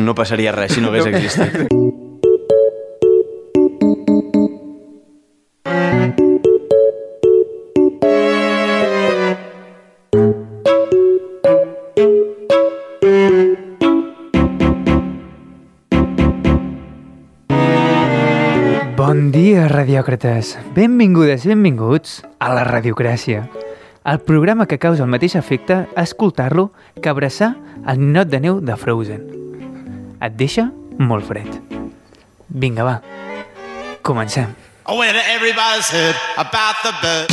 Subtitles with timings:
[0.00, 1.68] No passaria res si no hagués existit.
[18.96, 20.56] Bon dia, radiòcrates.
[20.74, 23.44] Benvingudes i benvinguts a la Radiocràcia.
[24.04, 27.54] El programa que causa el mateix efecte escoltar-lo que abraçar
[27.86, 29.43] el ninot de neu de Frozen.
[30.24, 31.48] Et deixa molt fred.
[32.48, 32.94] Vinga, va.
[34.02, 34.54] Comencem.
[34.86, 37.28] Oh, everybody's heard about the bird.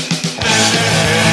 [0.74, 1.31] Yeah!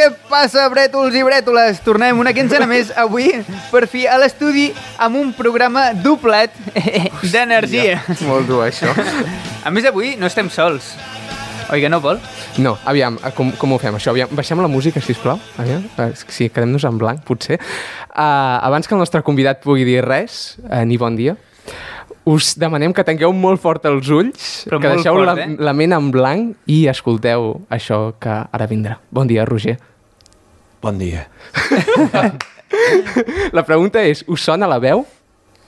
[0.00, 1.82] Què passa, brètols i brètoles?
[1.84, 3.26] Tornem una quinzena més avui,
[3.68, 6.54] per fi, a l'estudi amb un programa doblet
[7.34, 7.98] d'energia.
[8.24, 8.94] Molt dur, això.
[9.60, 10.94] A més, avui no estem sols.
[11.68, 12.16] Oi que no, Pol?
[12.64, 14.14] No, aviam, eh, com, com ho fem, això?
[14.14, 15.36] Aviam, baixem la música, sisplau.
[15.60, 17.60] Aviam, eh, sí, quedem-nos en blanc, potser.
[17.60, 21.36] Uh, abans que el nostre convidat pugui dir res, uh, ni bon dia,
[22.24, 25.60] us demanem que tanqueu molt fort els ulls, Però que deixeu fort, la, eh?
[25.60, 28.96] la ment en blanc i escolteu això que ara vindrà.
[29.12, 29.76] Bon dia, Roger.
[30.80, 31.28] Bon dia.
[33.56, 35.02] La pregunta és, us sona la veu?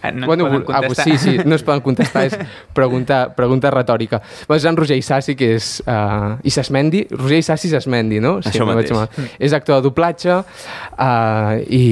[0.02, 2.34] Eh, No bueno, ah, sí, sí, no es poden contestar, és
[2.74, 4.18] pregunta, pregunta retòrica.
[4.50, 5.66] És en Roger Isassi, que és...
[5.86, 8.38] Uh, Isasmendi, Roger Isassi Isasmendi, no?
[8.40, 8.96] Això no vaig mateix.
[8.96, 9.28] mal.
[9.38, 11.84] És actor de doblatge uh, i,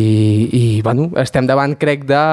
[0.56, 2.24] i, bueno, estem davant, crec, de,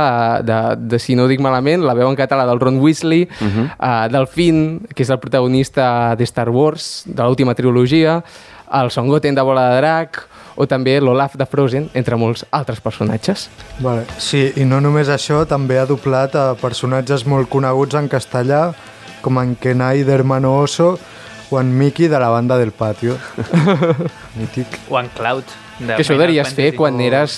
[0.48, 0.62] de,
[0.96, 3.68] de, si no ho dic malament, la veu en català del Ron Weasley, uh -huh.
[3.76, 8.24] uh, del Finn, que és el protagonista de Star Wars, de l'última trilogia,
[8.74, 10.28] el Son Goten de Bola de Drac,
[10.58, 13.48] o també l'Olaf de Frozen, entre molts altres personatges.
[13.80, 14.08] Vale.
[14.18, 18.72] Sí, i no només això, també ha doblat a personatges molt coneguts en castellà,
[19.22, 20.96] com en Kenai d'Hermano Oso
[21.50, 23.18] o en Mickey de la banda del patio.
[24.40, 24.68] Mític.
[24.90, 25.46] O en Cloud.
[25.78, 27.36] De Que això ho deies fer quan eres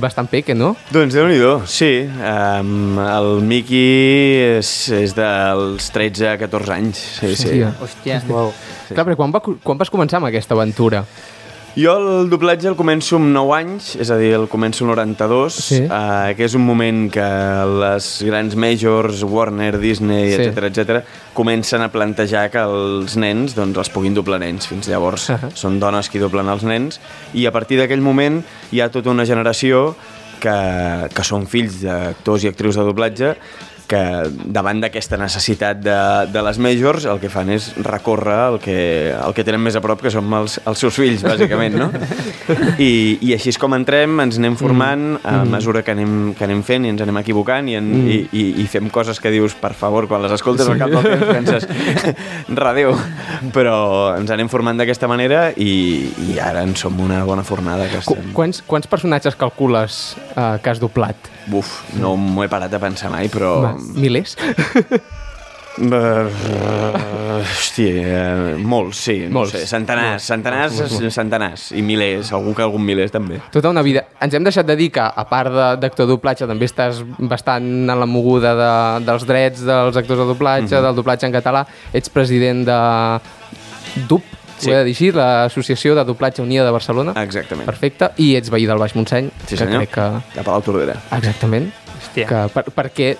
[0.00, 0.70] bastant peque, no?
[0.88, 1.36] Doncs déu nhi
[1.68, 1.90] sí.
[2.08, 7.02] Um, el Mickey és, és dels 13 a 14 anys.
[7.20, 7.60] Sí, sí.
[7.60, 7.74] Hòstia.
[7.84, 8.22] Hòstia.
[8.30, 8.54] Wow.
[8.88, 8.94] Sí.
[8.94, 11.04] Clar, però quan, va, quan vas començar amb aquesta aventura?
[11.74, 15.56] Jo el doblatge el començo amb 9 anys, és a dir, el començo al 92,
[15.58, 15.80] Sí.
[15.82, 17.24] uh, que és un moment que
[17.80, 20.42] les grans majors, Warner, Disney, Sí.
[20.42, 24.68] etc etc, comencen a plantejar que els nens doncs, els puguin doblar nens.
[24.68, 25.50] Fins llavors Ahà.
[25.52, 27.00] són dones qui doblen els nens,
[27.34, 29.96] i a partir d'aquell moment hi ha tota una generació
[30.38, 33.34] que, que són fills d'actors i actrius de doblatge
[33.88, 34.00] que
[34.54, 35.96] davant d'aquesta necessitat de,
[36.32, 38.78] de les majors el que fan és recórrer el que,
[39.14, 41.90] el que tenen més a prop, que són els, els seus fills, bàsicament, no?
[42.80, 46.62] I, I així és com entrem, ens anem formant a mesura que anem, que anem
[46.66, 49.74] fent i ens anem equivocant i, en, i, i, i fem coses que dius, per
[49.78, 51.68] favor, quan les escoltes al cap del temps penses,
[52.64, 52.94] radeu,
[53.54, 53.76] però
[54.18, 55.72] ens anem formant d'aquesta manera i,
[56.30, 58.32] i ara en som una bona fornada que Qu estem...
[58.36, 60.02] quants, quants personatges calcules
[60.34, 61.32] uh, que has doblat?
[61.46, 63.54] Buf, no m'ho he parat a pensar mai, però...
[63.68, 64.36] Va, milers?
[65.74, 66.28] Uh,
[67.42, 69.16] hòstia, eh, molts, sí.
[69.26, 69.56] Molts.
[69.56, 71.64] No sé, centenars, centenars, Molts, centenars.
[71.74, 73.40] I milers, algú que algun milers també.
[73.52, 74.04] Tota una vida.
[74.22, 77.66] Ens hem deixat de dir que, a part de- d'actor de doblatge, també estàs bastant
[77.90, 78.70] en la moguda de,
[79.08, 81.64] dels drets dels actors de doblatge, del doblatge en català.
[81.92, 82.78] Ets president de
[84.08, 84.22] DUP.
[84.70, 87.12] Ho he de dir així, l'Associació de Doblatge Unida de Barcelona.
[87.22, 87.66] Exactament.
[87.66, 88.10] Perfecte.
[88.18, 89.78] I ets veí del Baix Montseny, Sí, que senyor.
[89.84, 90.08] crec que...
[90.38, 90.94] De Palau Tordera.
[91.16, 91.70] Exactament.
[92.00, 92.26] Hòstia.
[92.28, 93.16] Que, per, per què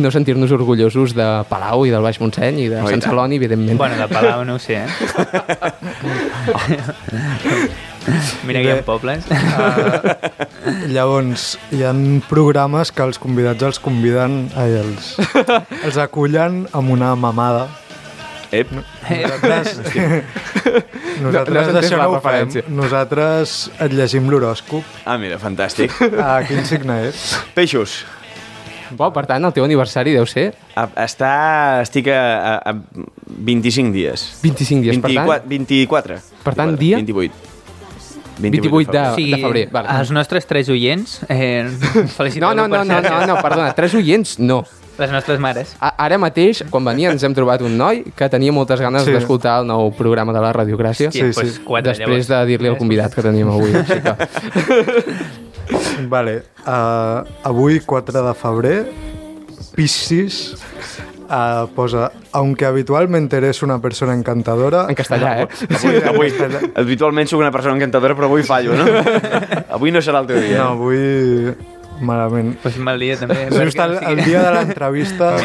[0.00, 3.02] no sentir-nos orgullosos de Palau i del Baix Montseny i de Oh, i Sant.
[3.08, 3.76] Celoni, evidentment.
[3.78, 4.86] Bueno, de Palau no ho sé, eh?
[8.46, 9.24] Mira que hi ha pobles.
[9.28, 9.34] Uh,
[10.88, 11.92] llavors, hi ha
[12.30, 15.10] programes que els convidats els conviden, ai, els,
[15.84, 17.66] els acullen amb una mamada.
[18.50, 19.76] Ep, Nosaltres,
[21.20, 22.54] No- no nosaltres entès això no ho fem.
[22.74, 24.82] Nosaltres et llegim l'horòscop.
[25.06, 25.92] ah, mira, fantàstic.
[26.18, 27.36] A quin signe és?
[27.54, 28.00] Peixos.
[28.90, 31.28] Bo, per tant, el teu aniversari deu ser A, està,
[31.84, 34.24] estic a, a, a 25 dies.
[34.42, 35.48] 25 dies, per 24, tant.
[35.54, 36.18] 24.
[36.42, 36.98] Per tant, 24, dia?
[36.98, 37.46] 28.
[38.40, 39.64] 28 de, O sigui, de febrer.
[39.70, 39.94] Vale.
[40.00, 41.68] els nostres tres oients, eh,
[42.40, 44.64] No, no, no, no, no, no, perdona, tres oients, no.
[45.00, 45.74] Les nostres mares.
[45.80, 49.12] A- Ara mateix, quan venia, ens hem trobat un noi que tenia moltes ganes Sí.
[49.16, 51.10] d'escoltar el nou programa de la Radiogràcia.
[51.10, 51.32] Sí, sí.
[51.34, 52.28] pues, quatre, després llavors.
[52.28, 53.72] de dir-li al convidat que teníem avui.
[53.80, 54.14] Així que...
[56.08, 58.80] Vale, uh, avui, 4 de febrer,
[59.74, 60.56] Piscis,
[61.30, 64.86] Uh, posa, aunque habitualmente eres una persona encantadora...
[64.88, 65.46] En castellà, eh?
[65.78, 66.32] Avui, avui,
[66.74, 68.82] habitualment soc una persona encantadora, però avui fallo, no?
[69.76, 70.64] Avui no serà el teu dia.
[70.64, 71.54] No, avui
[72.00, 72.56] malament.
[72.62, 73.46] Pues mal dia també.
[73.52, 75.36] Just el, el día de la entrevista,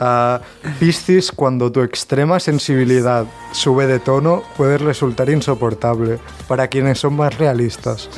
[0.00, 0.38] uh,
[0.80, 6.18] Piscis, cuando tu extrema sensibilidad sube de tono, puede resultar insoportable
[6.48, 8.08] para quienes son más realistas.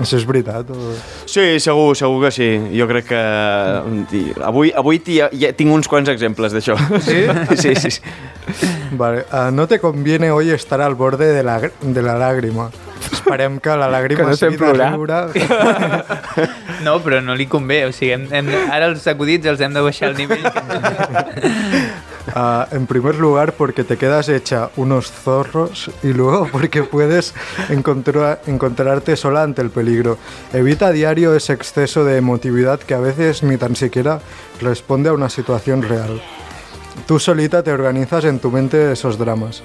[0.00, 0.70] Això és veritat?
[0.74, 0.94] O...
[1.30, 2.48] Sí, segur, segur que sí.
[2.74, 3.20] Jo crec que...
[4.42, 6.78] Avui, avui ja, ja tinc uns quants exemples d'això.
[7.04, 7.22] Sí?
[7.64, 7.90] Sí, sí.
[7.98, 8.00] sí.
[8.98, 9.24] Vale.
[9.30, 12.70] Uh, no te conviene hoy estar al borde de la, de la lágrima.
[13.12, 14.90] Esperem que la làgrima Que no sigui fem de plorar.
[14.94, 16.48] riure.
[16.84, 17.84] No, però no li convé.
[17.88, 20.44] O sigui, hem, hem, ara els acudits els hem de baixar al nivell.
[22.34, 27.34] Ah, en primer lugar, porque te quedas hecha unos zorros y luego porque puedes
[27.68, 30.18] encontrar, encontrarte sola ante el peligro.
[30.52, 34.20] Evita a diario ese exceso de emotividad que a veces ni tan siquiera
[34.60, 36.20] responde a una situación real.
[37.06, 39.62] Tú solita te organizas en tu mente esos dramas.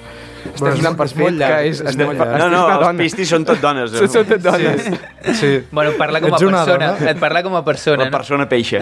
[0.54, 2.38] Estem donant per és fet que és- és estem- molt llarg.
[2.38, 3.90] No, no, els pistis són tot dones.
[3.92, 4.82] Són, són tot dones.
[5.22, 5.50] Sí, sí.
[5.70, 6.64] Bueno, parla com a persona.
[6.64, 7.10] dona?
[7.10, 8.80] Et parla com a persona, La persona peixa.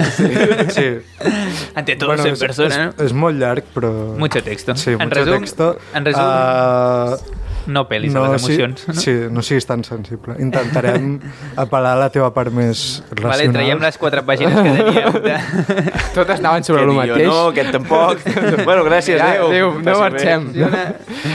[0.70, 0.88] sí.
[1.24, 1.30] no?
[1.74, 3.04] Ante todo soy és, persona, és, no?
[3.04, 3.90] és molt llarg, però...
[4.16, 4.74] Mucho texto.
[4.76, 5.78] Sí, En mucho resum- texto.
[5.94, 7.16] en resum- Ah,
[7.68, 8.80] No pelis a les emocions.
[8.88, 10.34] Sí, sí, no siguis tan sensible.
[10.40, 11.18] Intentarem
[11.64, 13.28] apel·lar a la teva part més racional.
[13.34, 15.18] Vale, traiem les quatre pàgines que teníem.
[15.28, 15.34] De...
[16.14, 17.18] Totes anaven sobre el mateix.
[17.20, 17.28] diu?
[17.30, 18.24] No, aquest tampoc.
[18.64, 19.50] bueno, gràcies, Ja, adéu.
[19.50, 20.48] adéu, no marxem.
[20.56, 20.86] Una-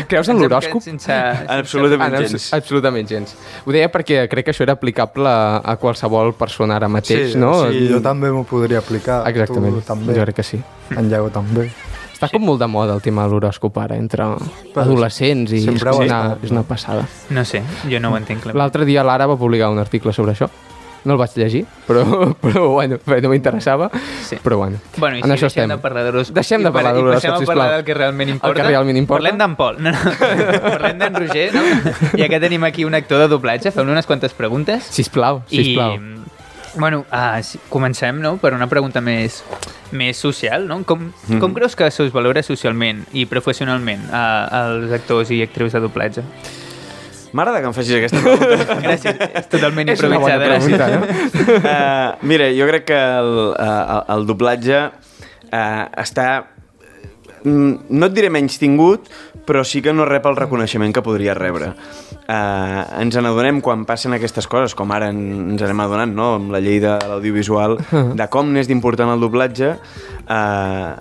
[0.09, 0.81] Creus en l'horòscop?
[0.81, 1.13] Sense...
[1.13, 2.49] Absolutament Ah, no, gens.
[2.57, 3.35] absolutament gens.
[3.65, 7.39] Ho deia perquè crec que això era aplicable a, a qualsevol persona ara mateix, sí,
[7.39, 7.53] no?
[7.69, 9.21] Sí, jo també m'ho podria aplicar.
[9.29, 10.17] Exactament, Tu també.
[10.17, 10.59] jo crec que sí.
[10.97, 11.69] En Iago també.
[12.23, 14.23] Està com molt de moda el tema de l'horòscop ara, entre
[14.75, 17.05] adolescents i és, una, és una passada.
[17.29, 18.43] No sé, jo no ho entenc.
[18.47, 18.55] clar.
[18.55, 20.49] L'altre dia l'Ara va publicar un article sobre això.
[21.03, 22.03] No el vaig llegir, però,
[22.41, 23.89] però bueno, no m'interessava.
[24.23, 24.37] Sí.
[24.41, 25.69] Però bueno, Bueno, i en sí, això deixem estem.
[25.73, 26.33] de parlar d'horòscops.
[26.37, 27.57] Deixem de i parlar par- I d'horòscops, passem a sisplau.
[27.57, 28.55] parlar del que realment importa.
[28.61, 29.21] que realment importa.
[29.23, 29.81] Parlem d'en Pol.
[29.83, 29.97] No, no.
[30.77, 31.63] Parlem d'en Roger, no?
[32.17, 34.87] Ja que tenim aquí un actor de doblatge, fem unes quantes preguntes.
[34.95, 35.97] Sisplau, sisplau.
[35.99, 36.23] I,
[36.75, 38.37] bueno, uh, sí, comencem no?
[38.37, 39.43] per una pregunta més,
[39.91, 40.67] més social.
[40.67, 40.83] No?
[40.83, 41.39] Com, Mhm.
[41.39, 46.23] com creus que se'ls valora socialment i professionalment uh, els actors i actrius de doblatge?
[47.33, 48.75] M'agrada que em facis aquesta pregunta.
[48.85, 50.53] Gràcies, és totalment És una bona improvisada.
[50.53, 51.63] pregunta, gràcies.
[51.63, 51.69] no?
[51.69, 56.52] uh, mira, jo crec que el, uh, el doblatge uh, està mm,
[57.45, 59.09] no et diré menys tingut,
[59.45, 61.73] però sí que no rep el reconeixement que podria rebre.
[62.23, 66.51] Uh, ens n'adonem quan passen aquestes coses, com ara en- ens anem adonant, no?, amb
[66.55, 67.77] la llei de l'audiovisual,
[68.15, 69.73] de com n'és d'important el doblatge,
[70.29, 70.93] uh,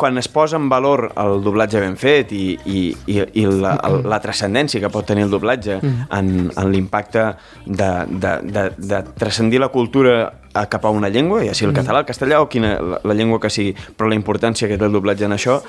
[0.00, 2.80] quan es posa en valor el doblatge ben fet i, i,
[3.12, 7.26] i, i la, el, la transcendència que pot tenir el doblatge en, en l'impacte
[7.66, 10.16] de, de, de, de transcendir la cultura
[10.54, 13.16] a, cap a una llengua, ja sigui el català, el castellà o quina, la, la
[13.16, 15.60] llengua que sigui, però la importància que té el doblatge en això,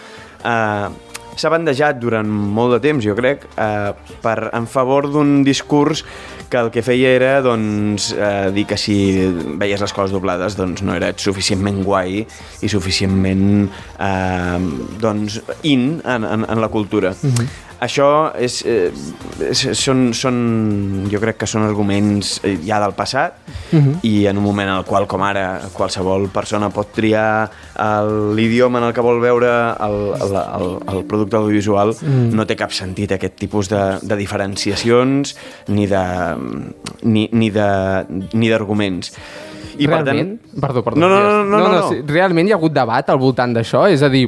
[0.42, 3.92] eh, s'ha bandejat durant molt de temps, jo crec, eh,
[4.24, 6.04] per, en favor d'un discurs
[6.52, 8.96] que el que feia era doncs, eh, dir que si
[9.62, 14.60] veies les coses doblades doncs, no era suficientment guai i suficientment eh,
[15.02, 17.16] doncs, in en, en, en la cultura.
[17.22, 17.71] Mm -hmm.
[17.82, 18.08] Això
[18.38, 18.92] és, eh,
[19.48, 20.36] és, són, són,
[21.10, 23.40] jo crec que són arguments eh, ja del passat
[23.74, 23.96] uh -huh.
[24.06, 27.50] i en un moment en el qual, com ara, qualsevol persona pot triar
[27.80, 29.50] el- l'idioma en el que vol veure
[29.80, 32.36] el, el, el, el producte audiovisual, mm.
[32.36, 35.36] no té cap sentit aquest tipus de, de diferenciacions
[35.68, 36.06] ni de
[37.02, 39.12] ni, ni de ni d'arguments.
[39.78, 40.40] I realment?
[40.60, 41.00] Perdó, perdó.
[41.00, 41.90] No, no, no, no, no, no.
[41.90, 43.88] sí, realment hi ha hagut debat al voltant d'això?
[43.90, 44.28] És a dir,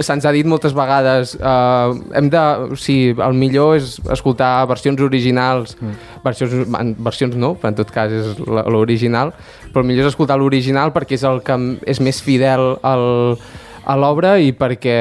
[0.00, 2.42] se'ns ha dit moltes vegades uh, hem de,
[2.74, 6.10] o sigui, el millor és escoltar versions originals mm.
[6.24, 9.32] versions, versions no, però en tot cas és l'original
[9.70, 11.58] però el millor és escoltar l'original perquè és el que
[11.88, 13.36] és més fidel al,
[13.84, 14.96] a l'obra i perquè,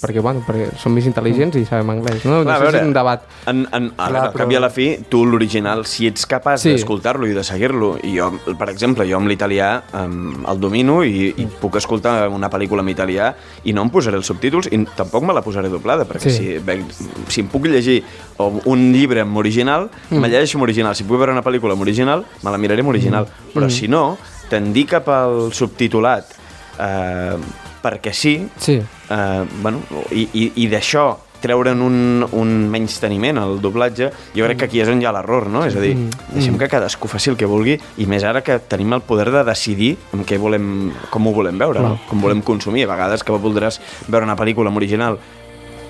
[0.00, 2.40] perquè, bueno, perquè som més intel·ligents i sabem anglès no?
[2.42, 4.58] Clar, a no sé veure, si és un debat En, en, a, Clar, cap i
[4.58, 6.72] a la fi, tu l'original, si ets capaç Sí.
[6.74, 11.28] d'escoltar-lo i de seguir-lo, i jo, per exemple, jo amb l'italià um, el domino i,
[11.36, 13.32] i puc escoltar una pel·lícula en italià
[13.64, 16.36] i no em posaré els subtítols i tampoc me la posaré doblada, perquè Sí.
[16.38, 16.80] si, ve,
[17.28, 18.02] si em puc llegir
[18.38, 20.18] o un llibre en original, mm.
[20.18, 20.96] me llegeixo en original.
[20.96, 23.26] Si puc veure una pel·lícula en original, me la miraré en original.
[23.28, 23.54] Mm.
[23.54, 26.37] Però si no, tendir cap al subtitulat
[26.78, 27.38] eh,
[27.82, 28.78] perquè sí, sí.
[28.80, 31.08] eh, bueno, i, i, i d'això
[31.38, 35.12] treure'n un, un menys teniment al doblatge, jo crec que aquí és on hi ha
[35.14, 35.64] l'error, no?
[35.68, 35.92] És a dir,
[36.32, 39.44] deixem que cadascú faci el que vulgui i més ara que tenim el poder de
[39.46, 41.94] decidir amb què volem, com ho volem veure, no?
[42.08, 42.88] com volem consumir.
[42.88, 45.20] A vegades que voldràs veure una pel·lícula en original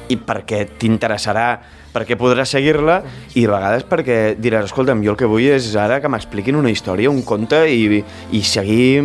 [0.08, 1.48] i perquè t'interessarà
[1.92, 3.02] perquè podràs seguir-la
[3.34, 6.70] i de vegades perquè diràs, escolta'm, jo el que vull és ara que m'expliquin una
[6.70, 8.02] història, un conte i,
[8.32, 9.02] i seguir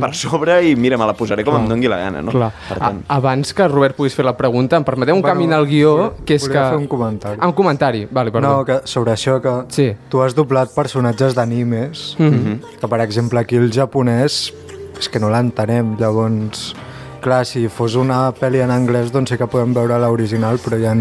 [0.00, 2.34] per sobre i mira, me la posaré com em dongui la gana, no?
[2.34, 2.50] Clar.
[2.68, 5.52] Per A, tant, abans que Robert puguis fer la pregunta, em permeteu un Bueno, canvi
[5.54, 6.54] al guió, volia- que és que...
[6.58, 7.38] fer un comentari.
[7.40, 8.48] Ah, un comentari, vale, perdó.
[8.48, 9.92] No, que sobre això que Sí.
[10.08, 12.60] tu has doblat personatges d'animes, mm -hmm.
[12.80, 14.52] que per exemple aquí el japonès
[14.98, 16.74] és que no l'entenem, llavors
[17.20, 20.86] clar, si fos una pel·li en anglès doncs sí que podem veure l'original, però hi
[20.86, 20.94] ha,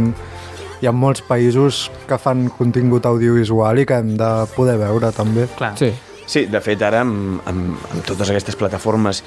[0.86, 5.50] hi ha molts països que fan contingut audiovisual i que hem de poder veure també.
[5.58, 5.74] Clar.
[5.82, 5.89] Sí.
[6.25, 9.22] Sí, de fet, ara amb, amb, amb totes aquestes plataformes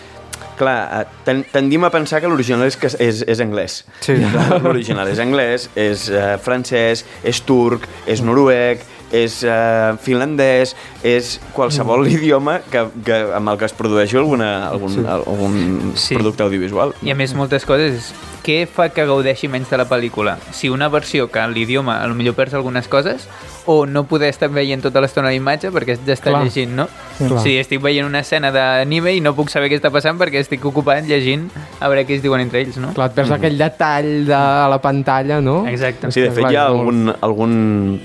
[0.58, 3.80] clar, eh, ten, tendim a pensar que l'original és, que és, és anglès.
[4.04, 4.16] Sí.
[4.64, 12.04] L'original és anglès, és uh, francès, és turc, és noruec, és uh, finlandès, és qualsevol
[12.04, 12.12] Mm.
[12.18, 15.04] idioma que, que, amb el que es produeixi alguna, algun, sí.
[15.06, 16.14] algun Sí.
[16.14, 16.94] producte audiovisual.
[17.02, 18.12] I a més, moltes coses.
[18.44, 20.38] Què fa que gaudeixi menys de la pel·lícula?
[20.52, 23.26] Si una versió que l'idioma potser perds algunes coses
[23.66, 26.44] o no poder estar veient tota l'estona l'imatge perquè has d'estar Clar.
[26.46, 26.86] llegint, no?
[27.18, 27.42] Clar.
[27.42, 30.64] Si estic veient una escena d'anime i no puc saber què està passant perquè estic
[30.64, 31.50] ocupat llegint
[31.80, 32.94] a veure què es diuen entre ells, no?
[32.96, 34.40] Clar, et perds aquell detall de
[34.72, 35.66] la pantalla, no?
[35.68, 36.10] Exacte.
[36.10, 38.00] Sí, de fet hi ha algun, algun,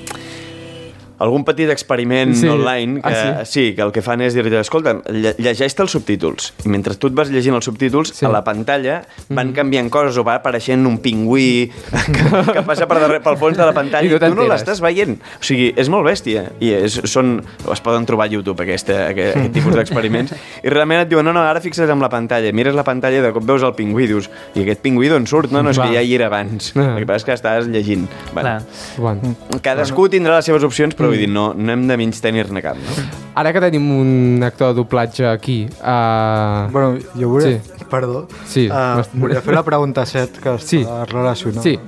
[1.24, 2.48] algun petit experiment Sí.
[2.52, 3.74] online que, Ah, sí?
[3.76, 6.54] que el que fan és dir-te, escolta, lle- llegeix-te els subtítols.
[6.66, 8.20] I mentre tu et vas llegint els subtítols, Sí.
[8.20, 8.26] sí.
[8.26, 11.72] a la pantalla van canviant coses o va apareixent un pingüí
[12.14, 14.82] que, que passa per darrere, pel fons de la pantalla I no tu no l'estàs
[14.84, 15.18] veient.
[15.40, 16.52] O sigui, és molt bèstia.
[16.60, 17.38] I és, són,
[17.72, 20.34] es poden trobar a YouTube aquesta, aquest, aquest tipus d'experiments.
[20.64, 22.52] I realment et diuen, no, no, ara fixa't amb la pantalla.
[22.52, 25.52] Mires la pantalla i de cop veus el pingüí dius, i aquest pingüí d'on surt?
[25.52, 25.88] No, no, és Va.
[25.88, 26.74] que ja hi era abans.
[26.76, 26.94] Ah.
[26.98, 28.08] El que passa és que estàs llegint.
[28.34, 28.62] Clar.
[28.98, 29.24] Bueno.
[29.24, 29.36] Bueno.
[29.62, 32.76] Cadascú tindrà les seves opcions, però vull dir, no, no hem de menys tenir-ne cap,
[32.82, 33.06] no?
[33.40, 35.58] Ara que tenim un actor de doblatge aquí...
[35.80, 36.68] Uh...
[36.74, 37.56] Bueno, jo volia...
[37.62, 37.86] Sí.
[37.94, 38.28] Perdó.
[38.50, 40.84] Sí, Uh, volia fer la pregunta 7 que està Sí.
[41.12, 41.62] relacionada.
[41.64, 41.80] Sí.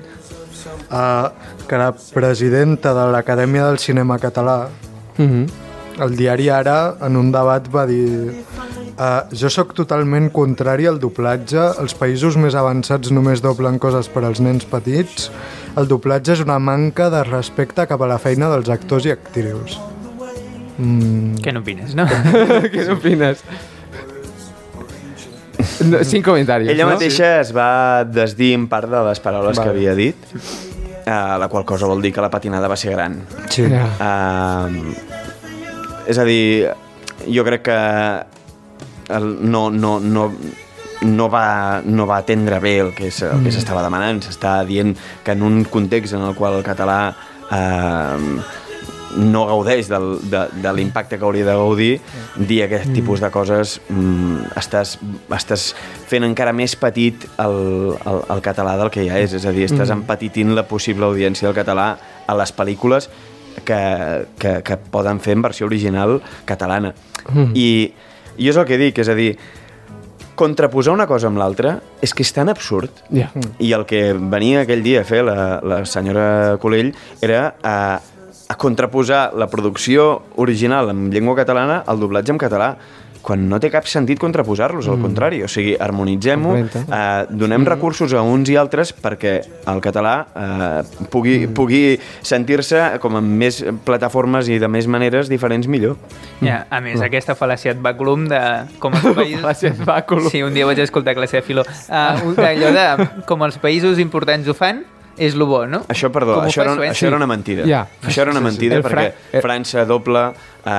[0.85, 1.29] Uh,
[1.67, 4.67] que la presidenta de l'Acadèmia del Cinema Català
[5.17, 5.47] Uh -huh.
[6.03, 8.43] El diari Ara, en un debat, va dir
[8.99, 11.61] uh, jo sóc totalment contrari al doblatge.
[11.81, 15.29] Els països més avançats només doblen coses per als nens petits.
[15.75, 19.79] El doblatge és una manca de respecte cap a la feina dels actors i actrius.
[20.77, 22.03] Mm, Què n'opines, no?
[22.73, 23.43] Què n'opines?
[25.85, 26.93] No, cinc comentaris, Ella no?
[26.95, 29.63] mateixa es va desdir en part de les paraules Vale.
[29.65, 30.15] que havia dit,
[31.05, 33.21] uh, la qual cosa vol dir que la patinada va ser gran.
[33.51, 33.65] sí.
[33.65, 34.93] Uh,
[36.05, 36.69] és a dir,
[37.25, 37.77] jo crec que
[39.09, 40.31] no, no, no,
[41.05, 44.21] no va, no va atendre bé el que el que s'estava demanant.
[44.25, 46.99] S'està dient que en un context en el qual el català
[47.51, 48.37] eh,
[49.15, 51.91] no gaudeix del, de, de l'impacte que hauria de gaudir,
[52.35, 54.95] dir aquest tipus de coses mm, estàs,
[55.37, 55.69] estàs
[56.09, 59.37] fent encara més petit el, el, el català del que ja és.
[59.37, 61.93] És a dir, estàs empetitint la possible audiència del català
[62.25, 63.09] a les pel·lícules
[63.63, 63.79] que,
[64.39, 66.19] que, que poden fer en versió original
[66.49, 66.93] catalana.
[67.55, 67.93] I,
[68.37, 69.33] I és el que dic, és a dir,
[70.35, 72.91] contraposar una cosa amb l'altra és que és tan absurd.
[73.13, 73.29] Ja.
[73.59, 76.91] i el que venia aquell dia a fer la, la senyora Colell
[77.23, 77.77] era a,
[78.47, 82.75] a contraposar la producció original en llengua catalana al doblatge en català
[83.25, 85.41] quan no té cap sentit contraposar-los, al contrari.
[85.45, 89.33] O sigui, harmonitzem-ho, eh, donem recursos a uns i altres perquè
[89.71, 95.67] el català eh, pugui, pugui sentir-se com en més plataformes i de més maneres diferents
[95.67, 95.97] millor.
[96.45, 98.41] Ja, a més, aquesta fal·làcia ad baculum de
[98.83, 99.41] com els països...
[99.41, 100.29] Fal·làcia baculum.
[100.29, 101.65] Sí, un dia vaig escoltar classe de filó.
[101.89, 104.83] Uh, allò de com els països importants ho fan,
[105.17, 105.83] és lo bo, no?
[105.87, 106.91] Això, perdó, això era, Suècia.
[106.93, 107.65] això era una mentida.
[107.67, 107.85] Ja.
[108.03, 110.25] Això era una mentida El perquè Fra- eh- França doble,
[110.65, 110.71] eh,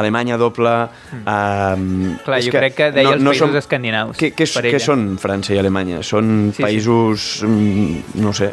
[0.00, 0.74] Alemanya doble...
[1.20, 5.54] Eh, Clar, és jo crec que deia els països escandinaus, Què, què, què són França
[5.54, 6.02] i Alemanya?
[6.06, 6.62] Són Sí, sí.
[6.68, 8.52] països, mm, no sé,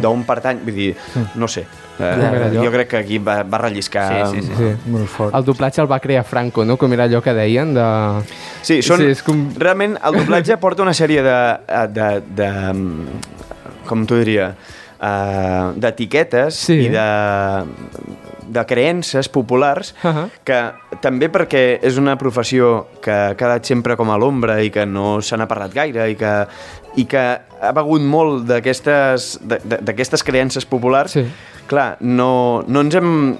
[0.00, 0.62] d'on pertany...
[0.66, 0.92] Vull dir,
[1.36, 1.66] no sé.
[1.96, 4.26] Eh, jo crec que aquí va, va relliscar...
[4.30, 4.56] Sí, sí, sí.
[4.58, 4.90] Sí.
[4.92, 5.34] Molt fort.
[5.34, 6.76] El doblatge el va crear Franco, no?
[6.76, 7.86] Com era allò que deien de...
[8.62, 11.36] Sí, són, Sí, sí, és com- realment el doblatge porta una sèrie de,
[11.96, 12.50] de, de,
[13.86, 14.50] com t'ho diria,
[15.76, 16.78] d'etiquetes Sí.
[16.86, 17.06] i de,
[18.48, 20.28] de creences populars Ahà.
[20.44, 20.60] que
[21.02, 25.20] també perquè és una professió que ha quedat sempre com a l'ombra i que no
[25.22, 26.32] se n'ha parlat gaire i que,
[26.96, 27.24] i que
[27.60, 31.26] ha begut molt d'aquestes de- de- d'aquestes creences populars Sí.
[31.66, 33.36] clar, no, no ens hem...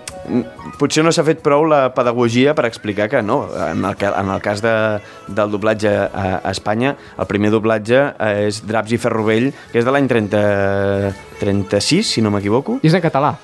[0.81, 3.47] Potser no s'ha fet prou la pedagogia per explicar que no.
[3.71, 4.73] En el, en el cas de,
[5.29, 8.01] del doblatge a, a Espanya, el primer doblatge
[8.43, 12.81] és Draps i Ferrovell, que és de l'any 30 36, si no m'equivoco.
[12.83, 13.37] I és en català.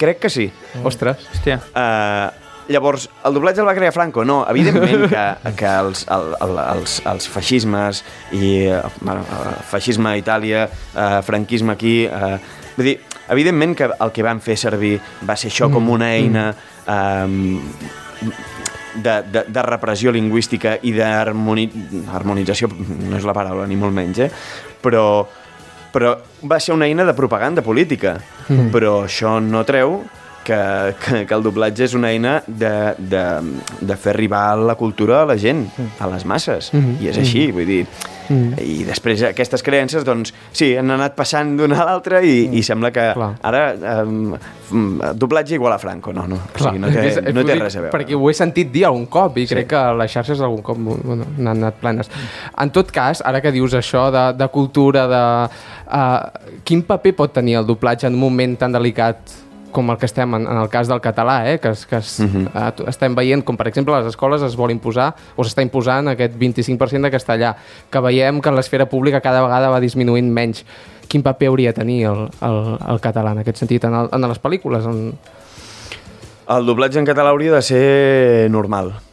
[0.00, 0.48] Crec que sí.
[0.84, 1.26] Ostres.
[1.34, 1.58] Hòstia.
[1.74, 4.24] Uh, llavors, el doblatge el va crear Franco?
[4.24, 8.02] No, evidentment que, que els, el, el, els, els feixismes
[8.36, 11.94] i eh, bueno, eh, feixisme a Itàlia, eh, franquisme aquí...
[12.06, 12.36] Eh,
[12.76, 12.96] vull dir,
[13.30, 16.46] evidentment que el que van fer servir va ser això com una eina
[16.86, 17.26] eh,
[18.94, 24.30] de, de, de repressió lingüística i d'harmonització, no és la paraula ni molt menys, eh?
[24.82, 25.04] però,
[25.92, 28.18] però va ser una eina de propaganda política.
[28.50, 28.70] Mm.
[28.74, 30.00] Però això no treu
[30.44, 30.60] que,
[31.02, 33.24] que, que el doblatge és una eina de, de,
[33.80, 35.66] de fer arribar la cultura a la gent,
[35.98, 36.72] a les masses.
[36.72, 37.02] Mm -hmm.
[37.02, 37.86] I és així, vull dir...
[38.30, 38.54] Mm.
[38.62, 42.58] I després aquestes creences, doncs, sí, han anat passant d'una a l'altra i, mm.
[42.60, 43.30] i sembla que Clar.
[43.50, 43.62] ara
[44.04, 44.36] um,
[45.18, 46.14] doblatge igual a Franco.
[46.14, 47.92] No, no, o sigui, no, té, És- no té res a veure.
[47.96, 49.54] Perquè ho he sentit dir algun cop i sí.
[49.54, 52.10] crec que les xarxes algun cop bueno, n'han anat plenes.
[52.62, 55.22] En tot cas, ara que dius això de, de cultura, de,
[55.90, 59.38] uh, quin paper pot tenir el doblatge en un moment tan delicat
[59.72, 61.58] com el que estem en, en el cas del català, eh?
[61.60, 62.82] que, que es, uh -huh.
[62.82, 66.34] uh, estem veient com, per exemple, les escoles es vol imposar o s'està imposant aquest
[66.38, 67.56] 25% de castellà,
[67.90, 70.64] que veiem que en l'esfera pública cada vegada va disminuint menys.
[71.08, 74.28] Quin paper hauria de tenir el, el, el català en aquest sentit, en, el, en
[74.28, 74.86] les pel·lícules?
[74.86, 75.12] En...
[76.48, 79.09] El doblatge en català hauria de ser normal.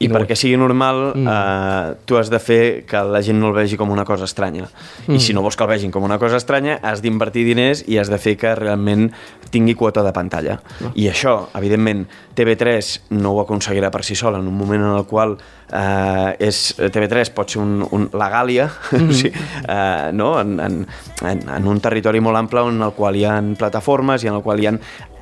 [0.00, 0.14] I No.
[0.14, 1.26] perquè sigui normal, mm.
[1.26, 4.68] eh, tu has de fer que la gent no el vegi com una cosa estranya.
[5.06, 5.16] Mm.
[5.16, 7.98] I si no vols que el vegin com una cosa estranya, has d'invertir diners i
[7.98, 9.10] has de fer que realment
[9.50, 10.58] tingui quota de pantalla.
[10.84, 10.92] Ah.
[10.94, 15.06] I això, evidentment, TV3 no ho aconseguirà per si sola, en un moment en el
[15.08, 15.36] qual
[15.72, 19.08] eh, és, TV3 pot ser un, un, la Gàlia, mm.
[19.10, 20.34] o sigui, eh, no?
[20.40, 20.82] en, en,
[21.22, 24.44] en, en un territori molt ample en el qual hi ha plataformes i en el
[24.46, 24.76] qual hi ha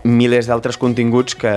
[0.07, 1.53] milers d'altres continguts que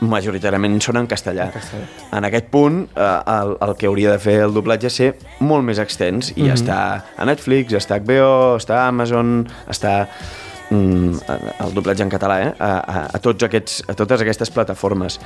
[0.00, 1.48] majoritàriament són en castellà.
[1.50, 1.88] En, castellà.
[2.16, 5.10] en aquest punt, eh, el, el que hauria de fer el doblatge és ser
[5.44, 6.54] molt més extens i mm -hmm.
[6.54, 6.78] està
[7.16, 10.08] a Netflix, està a HBO, està a Amazon, està
[10.70, 11.14] mm,
[11.66, 12.54] el doblatge en català, eh?
[12.58, 15.20] a, a, a, tots aquests, a totes aquestes plataformes.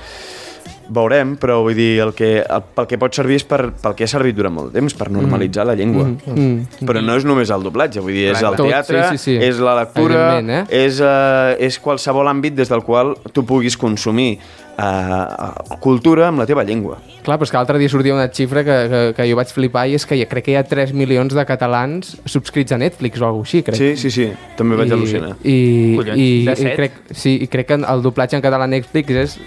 [0.88, 4.04] Veurem, però vull dir, el que, el, pel que pot servir és per, pel que
[4.04, 6.10] ha servit durant molt temps, per normalitzar la llengua.
[6.12, 6.84] Mm.
[6.84, 9.38] Però no és només el doblatge, vull dir, és el Tot, teatre, sí, sí, sí.
[9.46, 10.60] és la lectura, eh?
[10.84, 14.36] és, uh, és qualsevol àmbit des del qual tu puguis consumir
[14.76, 17.00] uh, cultura amb la teva llengua.
[17.24, 19.86] Clar, però és que l'altre dia sortia una xifra que, que, que jo vaig flipar
[19.88, 23.22] i és que hi, crec que hi ha 3 milions de catalans subscrits a Netflix
[23.22, 23.80] o alguna cosa així, crec.
[23.80, 25.34] Sí, sí, sí, també vaig al·lucinar.
[25.40, 25.58] I,
[25.96, 29.22] Collons, i, de i, crec, sí, i crec que el doblatge en català a Netflix
[29.24, 29.38] és,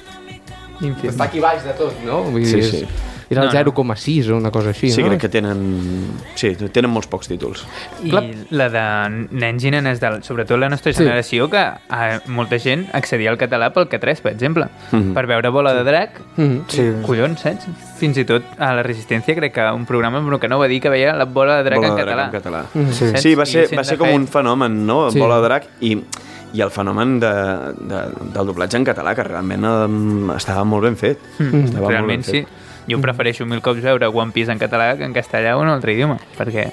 [0.82, 1.10] Infin.
[1.10, 2.24] està aquí baix de tot, no?
[2.32, 2.86] Vull Sí,
[3.28, 3.34] sí.
[3.34, 3.52] És el No, no.
[3.52, 5.10] 0,6 o una cosa així, Sí, no?
[5.10, 6.12] crec que tenen...
[6.36, 7.66] Sí, tenen molts pocs títols.
[8.04, 8.24] I Clar.
[8.52, 11.04] la de nens i nenes, del, sobretot la nostra Sí.
[11.04, 15.14] generació, que eh, molta gent accedia al català pel K3, per exemple, Mhm.
[15.14, 16.22] per veure Bola de Drac.
[16.38, 16.62] Mhm.
[16.68, 16.92] Sí.
[17.06, 17.68] Collons, saps?
[17.98, 20.80] Fins i tot a la Resistència crec que un programa amb que no va dir
[20.82, 22.26] que veia la Bola de Drac Bola en de drac català.
[22.26, 22.92] en català.
[22.94, 23.08] Sí.
[23.08, 23.22] Saps?
[23.22, 24.16] Sí, va I ser, va ser com fet.
[24.16, 25.10] un fenomen, no?
[25.12, 25.16] Sí.
[25.18, 25.20] Sí.
[25.20, 25.98] Bola de drac i,
[26.54, 28.02] i el fenomen de, de,
[28.34, 31.18] del doblatge en català, que realment um, estava molt ben fet.
[31.40, 31.66] Mm.
[31.66, 32.48] Estava Realment molt ben sí.
[32.88, 35.76] Jo prefereixo mil cops veure One Piece en català que en castellà o en un
[35.76, 36.72] altre idioma, perquè...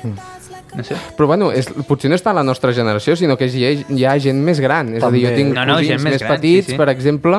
[0.74, 0.96] No sé.
[1.14, 4.04] Però bueno, és, potser no està a la nostra generació, sinó que hi ha, hi
[4.10, 4.90] ha gent més gran.
[4.98, 6.78] És a dir, jo tinc No, no, cosins gent més més gran, petits, sí, sí.
[6.80, 7.38] per exemple,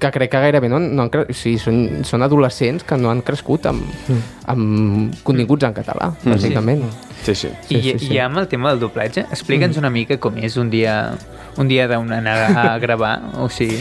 [0.00, 1.24] que crec que gairebé no, no han cre...
[1.32, 3.86] sí, són, són adolescents que no han crescut amb,
[4.52, 6.84] amb continguts en català, bàsicament.
[7.22, 7.52] Sí, sí.
[7.70, 8.10] I, sí, sí.
[8.12, 10.98] I amb el tema del doblatge, explica'ns una mica com és un dia
[11.56, 13.80] un dia anar a gravar, o sigui...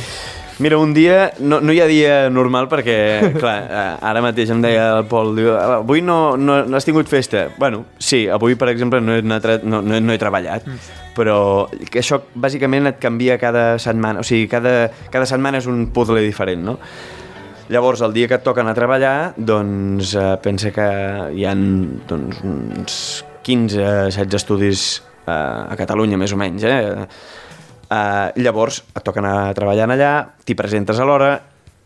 [0.60, 2.98] Mira, un dia, no, no hi ha dia normal perquè,
[3.42, 6.86] clar, eh, ara mateix em deia el Pol, diu, "Ah, avui no, no, no has
[6.86, 7.48] tingut festa.
[7.58, 10.68] Bueno, sí, avui, per exemple, no he, anat, no, no, no he treballat,
[11.18, 15.88] però que això bàsicament et canvia cada setmana, o sigui, cada, cada setmana és un
[15.94, 16.78] puzzle diferent, no?
[17.74, 20.88] Llavors, el dia que et toca anar a treballar, doncs eh, pensa que
[21.34, 22.98] hi ha doncs, uns
[23.48, 24.84] 15-16 estudis
[25.26, 27.08] eh, a Catalunya, més o menys, eh?
[27.94, 30.14] Uh, llavors et toca anar treballant allà,
[30.48, 31.34] t'hi presentes a l'hora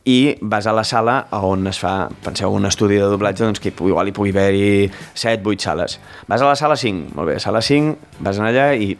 [0.08, 3.74] i vas a la sala on es fa, penseu, un estudi de doblatge doncs, que
[3.74, 5.98] igual hi pugui haver-hi 7, 8 sales.
[6.30, 8.94] Vas a la sala 5, molt bé, a sala 5, vas anar allà i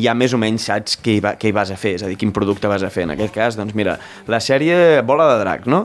[0.00, 2.08] ja més o menys saps què hi, va, què hi vas a fer, és a
[2.08, 3.04] dir, quin producte vas a fer.
[3.04, 3.98] En aquest cas, doncs mira,
[4.30, 5.84] la sèrie Bola de Drac, no?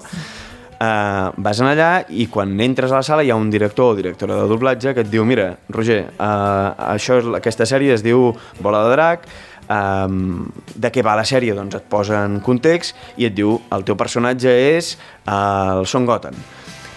[0.80, 3.96] Uh, vas anar allà i quan entres a la sala hi ha un director o
[3.98, 8.30] directora de doblatge que et diu mira, Roger, uh, això és, aquesta sèrie es diu
[8.64, 9.28] Bola de Drac
[9.70, 11.56] um, de què va la sèrie?
[11.58, 16.10] Doncs et posa en context i et diu el teu personatge és uh, el Son
[16.10, 16.38] Goten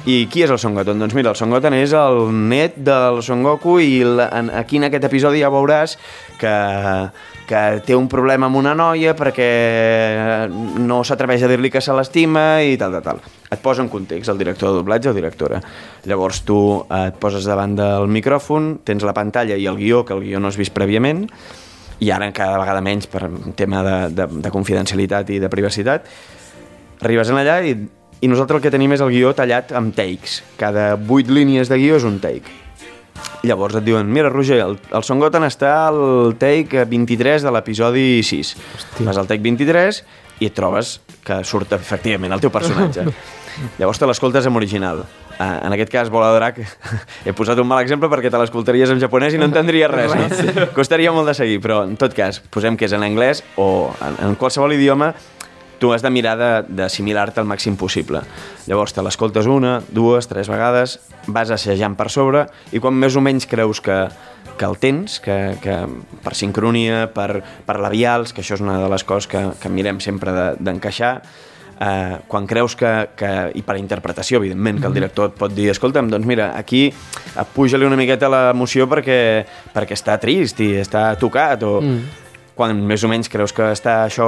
[0.02, 0.98] i qui és el Son Goten?
[0.98, 4.80] Doncs mira, el Son Goten és el net del Son Goku i la, en, aquí
[4.80, 5.94] en aquest episodi ja veuràs
[6.40, 6.54] que,
[7.46, 9.46] que té un problema amb una noia perquè
[10.50, 13.22] no s'atreveix a dir-li que se l'estima i tal, tal, tal.
[13.52, 15.62] Et posa en context el director de doblatge o directora.
[16.11, 16.58] Llavors tu
[16.90, 20.50] et poses davant del micròfon, tens la pantalla i el guió, que el guió no
[20.50, 21.28] has vist prèviament,
[22.03, 26.09] i ara cada vegada menys per un tema de, de, de confidencialitat i de privacitat,
[27.03, 27.77] arribes en allà i
[28.23, 30.38] i nosaltres el que tenim és el guió tallat amb takes.
[30.55, 32.55] Cada 8 línies de guió és un take.
[33.43, 38.05] Llavors et diuen, mira, Roger, el, el Son Goten està al take 23 de l'episodi
[38.23, 38.53] 6.
[38.77, 39.09] Hòstia.
[39.09, 39.99] Vas al take 23
[40.38, 43.09] i et trobes que surt efectivament el teu personatge.
[43.81, 45.03] Llavors te l'escoltes en original.
[45.42, 46.59] Uh, en aquest cas, Bola de Drac,
[47.26, 50.12] he posat un mal exemple perquè te l'escoltaries en japonès i no entendries res.
[50.14, 50.66] No?
[50.76, 54.20] Costaria molt de seguir, però en tot cas, posem que és en anglès o en,
[54.28, 55.09] en qualsevol idioma,
[55.83, 58.20] tu has de mirar de- d'assimilar-te al màxim possible.
[58.70, 63.22] Llavors te l'escoltes una, dues, tres vegades, vas assajant per sobre i quan més o
[63.24, 63.96] menys creus que,
[64.61, 65.81] que el tens, que, que
[66.22, 69.98] per sincronia, per, per labials, que això és una de les coses que, que mirem
[69.98, 71.16] sempre de- d'encaixar,
[71.83, 75.71] eh, quan creus que, que, i per interpretació, evidentment, que el director et pot dir
[75.73, 79.18] escolta'm, doncs mira, aquí eh, puja-li una miqueta l'emoció perquè,
[79.75, 81.79] perquè està trist i està tocat o...
[81.83, 82.18] Mm.
[82.53, 84.27] Quan més o menys creus que està això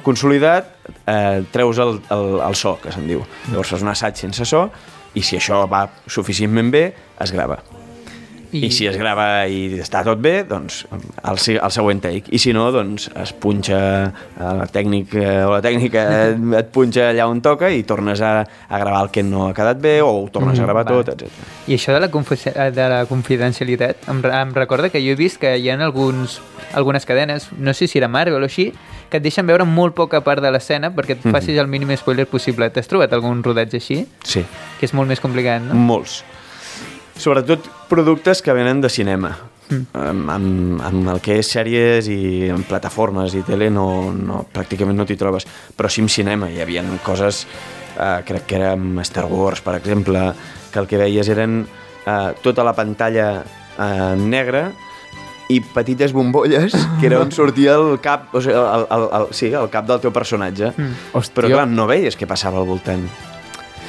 [0.00, 0.70] consolidat,
[1.04, 3.20] eh, treus el, el, el so, que se'n diu.
[3.50, 4.64] Llavors fas un assaig sense so
[5.12, 6.86] i si això va suficientment bé,
[7.20, 7.60] es grava.
[8.52, 12.32] I, I si es grava i està tot bé, doncs el, el següent take.
[12.32, 13.80] I si no, doncs es punxa
[14.40, 18.32] el tècnic eh, o la tècnica et, et punxa allà on toca i tornes a,
[18.44, 21.04] a gravar el que no ha quedat bé o ho tornes a gravar vale.
[21.04, 21.48] tot, etc.
[21.68, 25.56] I això de la, de la confidencialitat, em, em recorda que jo he vist que
[25.58, 26.40] hi ha alguns,
[26.72, 28.70] algunes cadenes, no sé si era Marvel o així,
[29.08, 32.28] que et deixen veure molt poca part de l'escena perquè et facis el mínim spoiler
[32.28, 32.68] possible.
[32.72, 34.02] T'has trobat algun rodatge així?
[34.24, 34.44] Sí,
[34.78, 35.74] Que és molt més complicat, no?
[35.74, 36.22] molts.
[37.18, 39.34] Sobretot productes que venen de cinema.
[39.68, 44.96] Amb, amb, amb el que és sèries i en plataformes i tele no, no, pràcticament
[44.96, 45.44] no t'hi trobes.
[45.76, 47.44] Però sí en cinema hi havia coses,
[47.98, 50.30] eh, crec que era amb Star Wars, per exemple,
[50.72, 51.64] que el que veies eren
[52.06, 54.70] eh, tota la pantalla eh, negra
[55.48, 59.50] i petites bombolles que era on sortia el cap, o sigui, el, el, el, sí,
[59.56, 60.72] el cap del teu personatge.
[60.76, 61.10] Mm.
[61.16, 61.40] Hòstia.
[61.40, 63.08] Però clar, no veies què passava al voltant.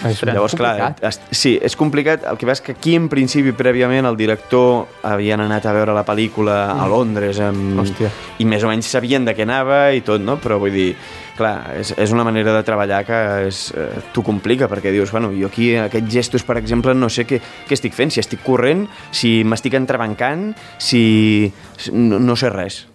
[0.08, 1.04] És Llavors, clar, complicat.
[1.10, 2.24] est- sí, és complicat.
[2.30, 6.06] El que veus que aquí, en principi, prèviament, el director havien anat a veure la
[6.08, 7.80] pel·lícula a Londres amb...
[7.84, 8.12] Hòstia.
[8.40, 10.38] i més o menys sabien de què anava i tot, no?
[10.40, 10.94] Però vull dir,
[11.36, 15.32] clar, és, és una manera de treballar que és, eh, t'ho complica, perquè dius, bueno,
[15.36, 18.86] jo aquí, aquests gestos, per exemple, no sé què, què estic fent, si estic corrent,
[19.12, 21.52] si m'estic entrebancant, si...
[21.92, 22.86] No, no sé res.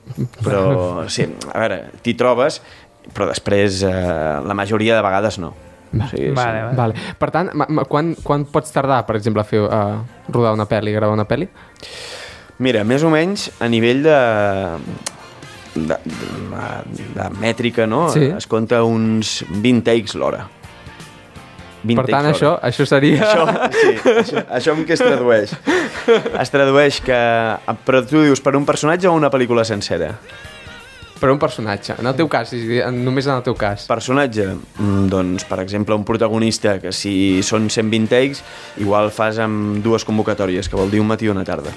[0.42, 2.60] Però, sí, a veure, t'hi trobes,
[3.12, 3.92] però després, eh,
[4.44, 5.52] la majoria de vegades no.
[6.11, 6.76] Sigui, Vale, vale.
[6.76, 6.94] Vale.
[7.18, 10.00] Per tant, ma- ma- quan, quan pots tardar, per exemple, a fer, uh,
[10.33, 11.48] rodar una pel·li, gravar una pel·li?
[12.64, 14.18] Mira, més o menys a nivell de,
[15.74, 16.66] de, de,
[17.16, 18.09] de mètrica, no?
[18.14, 18.28] Sí.
[18.37, 20.44] Es compta uns 20 takes l'hora.
[21.85, 23.26] 20 Per tant, això, això seria...
[23.26, 23.44] Això,
[23.76, 25.50] sí, això, això amb què es tradueix?
[26.40, 27.18] Es tradueix que...
[27.85, 30.14] Però tu dius per un personatge o una pel·lícula sencera?
[31.24, 31.94] Per un personatge.
[32.02, 32.50] En el teu cas,
[32.92, 33.87] només en el teu cas.
[33.88, 34.44] Personatge,
[34.76, 38.42] mm, doncs, per exemple, un protagonista que si són 120 takes,
[38.76, 41.72] igual fas amb dues convocatòries, que vol dir un matí i una tarda.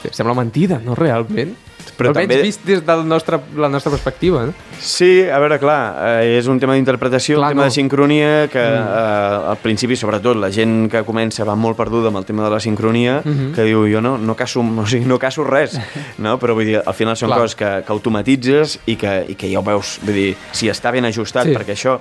[0.00, 1.52] Hòstia, sembla mentida, no realment?
[1.96, 4.54] Però Almenys també- vist des de la nostra, la nostra perspectiva, no?
[4.78, 7.64] Sí, a veure, clar, eh, és un tema d'interpretació, un tema no.
[7.64, 12.16] de sincronia, que eh, al principi, sobretot, la gent que comença va molt perduda amb
[12.16, 13.52] el tema de la sincronia, Mhm.
[13.54, 15.78] que diu, jo no, no, caso, o sigui, no caso res,
[16.18, 16.38] no?
[16.38, 17.38] però vull dir, al final són Clar.
[17.40, 20.90] coses que, que automatitzes i que, i que ja ho veus, vull dir, si està
[20.92, 21.52] ben ajustat, Sí.
[21.54, 21.98] perquè això,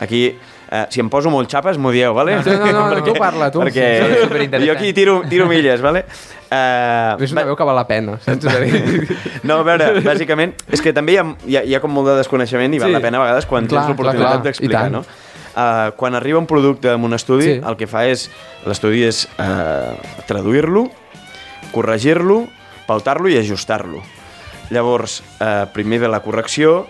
[0.00, 0.34] aquí,
[0.70, 2.36] eh, si em poso molt xapes, m'ho dieu, vale?
[2.36, 3.60] No, no, no, tu parla, tu.
[3.64, 3.86] Perquè
[4.26, 6.04] Sí, jo aquí tiro, tiro milles, vale?
[6.46, 8.46] Uh, És una veu que val la pena, saps?
[9.48, 12.06] No, a veure, bàsicament, és que també hi ha, hi ha, hi ha com molt
[12.12, 12.94] de desconeixement i val Sí.
[12.94, 15.02] la pena a vegades quan Clar, tens l'oportunitat d'explicar, no?
[15.56, 17.60] Uh, quan arriba un producte en un estudi, Sí.
[17.66, 18.28] el que fa és,
[18.66, 19.96] l'estudi és uh,
[20.28, 20.86] traduir-lo,
[21.72, 22.46] corregir-lo,
[22.86, 24.02] pautar-lo i ajustar-lo.
[24.70, 26.86] Llavors, uh, primer ve la correcció,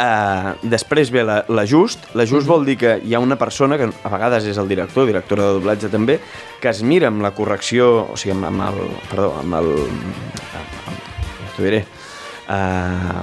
[0.00, 2.06] Uh, després ve la- l'ajust.
[2.16, 5.42] L'ajust vol dir que hi ha una persona, que a vegades és el director, directora
[5.44, 6.16] de doblatge també,
[6.62, 8.78] que es mira amb la correcció, o sigui, amb, amb el...
[9.10, 9.68] Perdó, amb el...
[10.56, 10.96] Amb, amb,
[11.56, 11.82] T'ho diré.
[12.48, 13.22] Uh,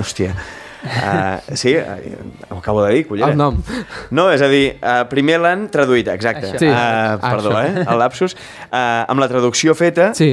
[0.00, 0.34] hòstia.
[0.86, 1.96] Uh, sí, uh,
[2.50, 3.30] ho acabo de dir, collera.
[3.32, 3.56] el nom.
[4.14, 6.52] No, és a dir, uh, primer l'han traduït, exacte.
[6.52, 6.60] Això.
[6.62, 6.68] Sí.
[6.70, 7.64] Uh, perdó, Això.
[7.66, 7.86] eh?
[7.90, 8.36] El lapsus.
[8.70, 10.32] Uh, amb la traducció feta, Sí.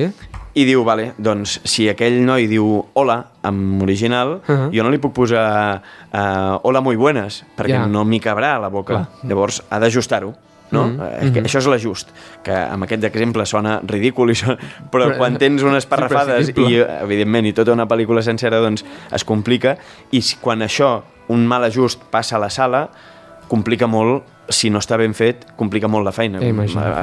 [0.54, 4.42] I diu, vale, doncs si aquell noi diu hola en original, uh.
[4.48, 4.70] -huh.
[4.74, 5.82] jo no li puc posar
[6.14, 7.88] uh, hola muy buenas, perquè Ja.
[7.88, 8.94] no m'hi cabrà a la boca.
[8.94, 9.08] Clar.
[9.24, 10.34] Llavors ha d'ajustar-ho.
[10.72, 10.88] No?
[10.88, 11.34] Mm -hmm.
[11.34, 12.10] que això és l'ajust,
[12.44, 14.58] que amb aquest exemple sona ridícul, i sona...
[14.92, 19.24] però Però- quan tens unes parrafades i, evidentment, i tota una pel·lícula sencera, doncs es
[19.24, 19.78] complica,
[20.12, 22.90] i quan això, un mal ajust, passa a la sala,
[23.48, 26.42] complica molt si no està ben fet, complica molt la feina.
[26.44, 26.52] Eh,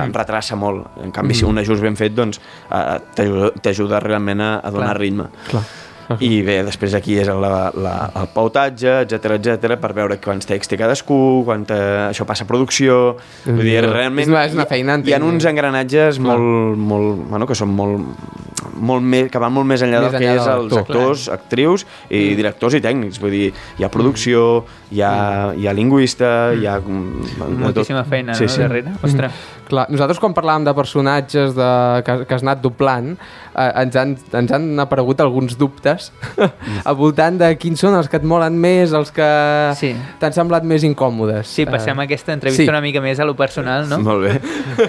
[0.05, 0.99] En retrassa molt.
[1.03, 2.99] En canvi, si un ajust ben fet, doncs, eh,
[3.63, 5.01] t'ajuda realment a, a donar Clar.
[5.01, 5.29] ritme.
[5.49, 5.63] Clar.
[6.19, 10.69] I bé, després aquí és la, la, el pautatge, etc etc per veure quants takes
[10.69, 13.17] té cadascú, quanta, això passa a producció...
[13.47, 14.27] Vull dir, realment...
[14.27, 17.71] És una- és una feina, hi, hi ha uns engranatges molt, molt, bueno, que són
[17.77, 18.03] molt,
[18.81, 21.29] molt més, que van molt més enllà Més del que enllà és de els actors,
[21.33, 23.21] actrius i directors i tècnics.
[23.23, 23.47] Vull dir,
[23.79, 25.15] hi ha producció, hi ha,
[25.57, 26.79] hi ha lingüista, hi ha...
[26.81, 27.59] mm, de tot.
[27.69, 28.61] Moltíssima feina, Sí, no, sí.
[28.65, 28.97] darrere.
[29.07, 29.33] Ostres.
[29.71, 31.67] Clar, nosaltres quan parlàvem de personatges de,
[32.03, 33.13] que, que has anat doblant,
[33.55, 36.09] eh, ens, han, ens han aparegut alguns dubtes
[36.89, 39.29] al voltant de quins són els que et molen més, els que
[39.79, 39.93] Sí.
[40.19, 41.47] t'han semblat més incòmodes.
[41.47, 42.69] Sí, passem Eh, aquesta entrevista sí.
[42.69, 44.01] una mica més a lo personal, no?
[44.03, 44.33] Molt bé.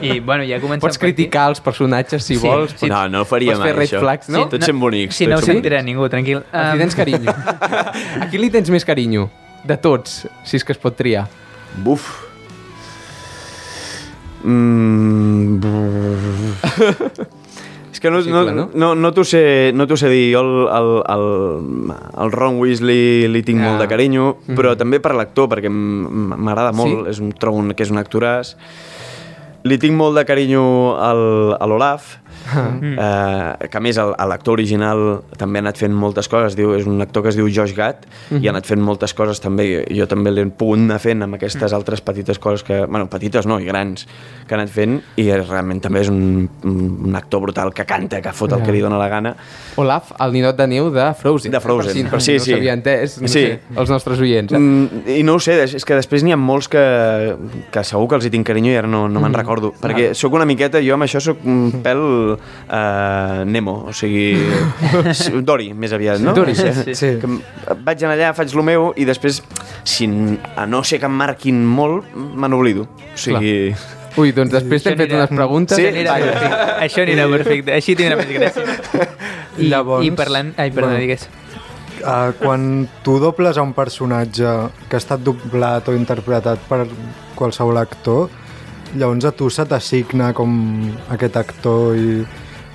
[0.02, 2.74] I, bueno, ja comencem Pots criticar els personatges si Sí, vols.
[2.76, 2.90] sí.
[2.90, 4.00] No, no ho faria mai, red això.
[4.02, 4.48] flags, no?
[4.50, 5.16] Tots som bonics.
[5.16, 6.42] Sí, no ho tots sentirà ningú, tranquil.
[6.52, 7.32] A qui tens carinyo?
[8.22, 9.30] A qui li tens més carinyo?
[9.64, 11.28] De tots, si és que es pot triar.
[11.86, 12.31] Buf.
[14.44, 15.60] Mm...
[17.92, 18.70] És que no, no, no?
[18.74, 20.32] no, no t'ho sé, no sé dir.
[20.34, 21.26] Jo el, el, el,
[22.24, 23.68] el Ron Weasley li tinc Ah.
[23.68, 24.56] molt de carinyo, Mhm.
[24.56, 27.08] però també per l'actor, perquè m'agrada molt.
[27.12, 28.56] És un, trobo que és un actoràs.
[29.64, 35.22] Li tinc molt de carinyo al, a l'Olaf, eh, que a més el- l'actor original
[35.38, 38.06] també ha anat fent moltes coses, diu, és un actor que es diu Josh Gad,
[38.40, 41.74] i ha anat fent moltes coses també, jo també l'he pogut anar fent amb aquestes
[41.74, 44.08] altres petites coses que, bueno, petites no, i grans,
[44.48, 48.22] que ha anat fent, i és, realment també és un, un actor brutal que canta,
[48.22, 48.66] que fot el Ja.
[48.66, 49.36] que li dona la gana.
[49.78, 51.52] Olaf, el ninot de neu de Frozen.
[51.52, 52.52] De Frozen, Per si sí, no sí.
[52.52, 53.34] s'havia entès, no Sí.
[53.46, 54.52] sé, els nostres oients.
[54.54, 54.58] Eh?
[54.60, 57.36] Mm, I no ho sé, és que després n'hi ha molts que,
[57.72, 59.74] que segur que els hi tinc carinyo i ara no, no me'n recordo.
[59.82, 64.36] Perquè sóc una miqueta, jo amb això sóc un pèl uh, Nemo, o sigui,
[65.50, 66.34] Dory, més aviat, no?
[66.38, 66.72] Dory, Sí.
[66.84, 66.96] sí.
[66.96, 67.10] Sí.
[67.22, 69.42] Que vaig anar allà, faig el meu i després,
[69.88, 70.08] si
[70.56, 72.88] a no ser que em marquin molt, me n'oblido.
[73.14, 73.74] O sigui...
[74.20, 75.78] Ui, doncs després t'hem fet unes preguntes.
[75.80, 76.32] Sí, Això anirà vaja.
[76.34, 76.72] perfecte.
[76.84, 77.76] Això anirà perfecte.
[77.78, 79.08] Així tindrà més gràcia.
[79.58, 80.50] I, Llavors- I parlant...
[80.60, 81.06] Ai, perdona, Bueno.
[81.06, 81.30] digues.
[82.02, 84.52] Uh, quan tu dobles a un personatge
[84.90, 86.88] que ha estat doblat o interpretat per
[87.40, 88.28] qualsevol actor,
[88.96, 90.52] llavors a tu se t'assigna com
[91.14, 92.22] aquest actor i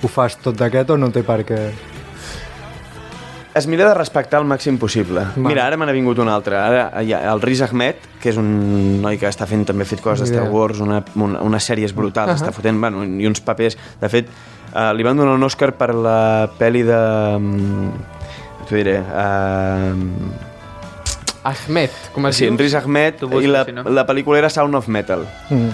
[0.01, 1.61] ho fas tot d'aquest o no té per què?
[3.57, 5.23] Es mira de respectar el màxim possible.
[5.33, 5.47] Va.
[5.49, 6.59] Mira, ara me n'ha vingut un altre.
[6.61, 8.51] Ara hi ha el Riz Ahmed, que és un
[9.01, 10.51] noi que està fent també fet coses de Star.
[10.53, 12.43] Wars, una, una, unes sèries brutals, uh -huh.
[12.43, 13.77] està fotent, bueno, i uns papers.
[14.01, 14.29] De fet,
[14.75, 17.01] uh, li van donar un Òscar per la pel·li de...
[17.35, 17.91] Um,
[18.67, 18.99] T'ho diré...
[18.99, 19.95] Uh,
[21.43, 22.57] Ahmed, com es sí, diu?
[22.57, 23.83] Riz Ahmed, i la, si no.
[23.83, 25.25] la pel·lícula era Sound of Metal.
[25.49, 25.69] Mm.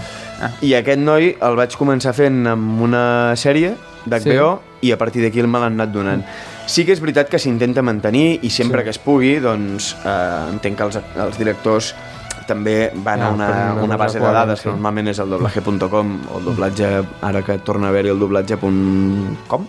[0.61, 3.03] I aquest noi el vaig començar fent amb una
[3.39, 3.73] sèrie
[4.05, 4.89] d'HBO sí.
[4.89, 6.23] i a partir d'aquí me l'han anat donant.
[6.67, 8.87] Sí que és veritat que s'intenta mantenir i sempre sí.
[8.87, 11.93] que es pugui, doncs, eh, entenc que els, els directors
[12.47, 14.63] també van Ah, a una, per una una cosa base de dades, sí.
[14.67, 19.67] que normalment és el doblaje.com o el doblatge, ara que torna a haver-hi el doblatge.com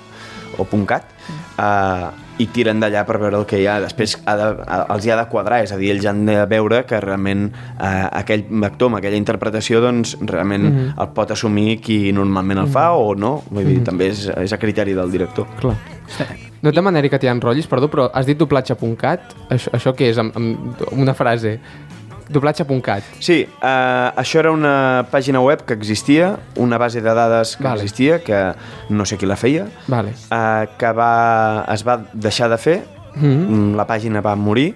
[0.58, 1.10] o .cat,
[1.58, 3.78] eh, i tiren d'allà per veure el que hi ha.
[3.84, 4.48] Després ha de,
[4.94, 8.06] els hi ha de quadrar, és a dir, ells han de veure que realment eh,
[8.22, 11.02] aquell actor amb aquella interpretació doncs, realment mm -hmm.
[11.02, 13.42] el pot assumir qui normalment el fa o no.
[13.50, 15.46] Vull dir, també és, és a criteri del director.
[15.60, 15.76] Clar.
[16.64, 19.34] No et demanaré que t'hi enrotllis, perdó, però has dit doblatge.cat?
[19.52, 20.16] Això, això què és?
[20.16, 21.58] Amb, amb una frase.
[22.28, 23.02] Doblatge.cat.
[23.20, 27.82] Sí, eh, això era una pàgina web que existia, una base de dades que Vale.
[27.82, 28.54] existia, que
[28.90, 30.14] no sé qui la feia, Vale.
[30.30, 32.82] eh, que va, es va deixar de fer,
[33.14, 33.26] Mm.
[33.26, 33.76] mm.
[33.76, 34.74] la pàgina va morir,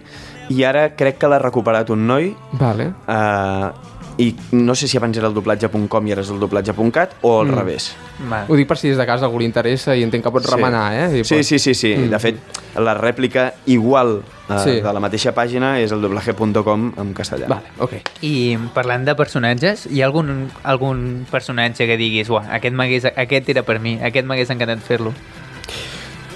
[0.49, 2.93] i ara crec que l'ha recuperat un noi, Vale.
[3.09, 3.71] eh,
[4.19, 7.47] i no sé si abans era el doblatge.com i ara és el doblatge.cat, o al
[7.49, 7.55] Mm.
[7.55, 7.93] revés.
[8.31, 8.45] Va.
[8.49, 10.93] Ho dic per si des de casa algú li interessa i entenc que pots remenar,
[10.93, 11.21] eh?
[11.21, 11.95] I Sí, pots- sí, sí, sí.
[11.97, 12.11] Mm.
[12.11, 12.37] De fet,
[12.77, 14.71] la rèplica igual eh, Sí.
[14.81, 17.47] de la mateixa pàgina és el doblaje.com en castellà.
[17.47, 17.93] Vale, ok.
[18.23, 22.75] I parlant de personatges, hi ha algun, algun personatge que diguis Uah, aquest,
[23.17, 25.13] aquest era per mi, aquest m'hagués encantat fer-lo?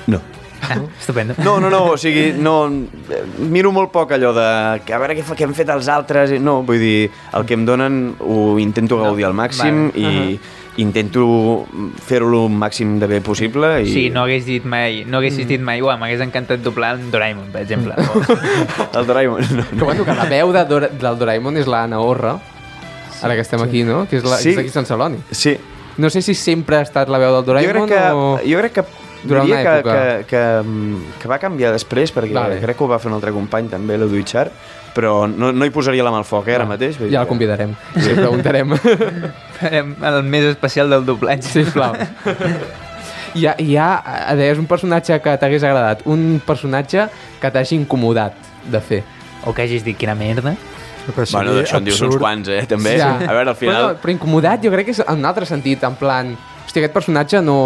[0.06, 0.20] No.
[0.62, 1.34] Ah, estupendo.
[1.42, 2.70] No, no, no, o sigui, no,
[3.50, 6.30] miro molt poc allò de que a veure què, fa, què han fet els altres,
[6.32, 10.38] i- no, vull dir, el que em donen ho intento gaudir al màxim vale.
[10.38, 10.40] i
[10.80, 11.66] intento
[12.06, 15.60] fer-ho el màxim de bé possible i Sí, no hagués dit mai, no haguessis dit
[15.60, 17.92] mai, uah, m'hagués encantat doblar en Doraemon, per exemple.
[17.98, 18.22] O...
[18.98, 22.38] el Doraemon no, Que bueno, que la veu de Dora, del Doraemon és l'Anna Orra,
[23.22, 24.06] ara que estem aquí, no?
[24.08, 24.50] Que és, la, Sí.
[24.54, 25.18] és d'aquí a Sant Celoni.
[25.30, 25.58] Sí,
[25.98, 28.38] No sé si sempre ha estat la veu del jo Doraemon crec que, o...
[28.48, 28.84] jo crec que
[29.22, 29.96] Durant diria una que, època.
[29.96, 32.60] que, que, que va canviar després perquè Vale.
[32.62, 34.48] crec que ho va fer un altre company també, l'Edu Itxar
[34.92, 37.22] però no, no hi posaria la mà al foc eh, ara mateix vull dir Ja
[37.24, 38.74] el convidarem, sí, el preguntarem.
[39.60, 41.48] Farem el més especial del doblatge.
[41.48, 41.96] Sisplau.
[43.32, 43.86] Hi ha, hi ha,
[44.36, 47.06] deies, un personatge que t'hagués agradat, un personatge
[47.40, 48.36] que t'hagi incomodat
[48.68, 48.98] de fer.
[49.48, 50.52] O que hagis dit quina merda.
[51.06, 52.98] Que sigui Bueno, d'això en dius uns quants, eh, també.
[53.00, 53.14] Ja.
[53.16, 53.78] A veure, al final...
[53.78, 56.34] Però, però incomodat jo crec que és en un altre sentit, en plan...
[56.66, 57.56] Hòstia, aquest personatge no...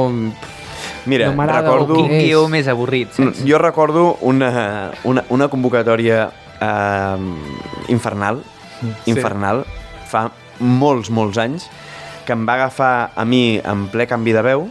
[1.06, 3.44] Mira, no recordo- o Quin guió més avorrit, saps?
[3.46, 6.28] Jo recordo una, una, una convocatòria
[6.60, 7.16] eh,
[7.94, 8.42] infernal,
[9.06, 9.64] infernal,
[10.10, 10.26] fa
[10.58, 11.68] molts, molts anys,
[12.26, 14.66] que em va agafar a mi en ple canvi de veu.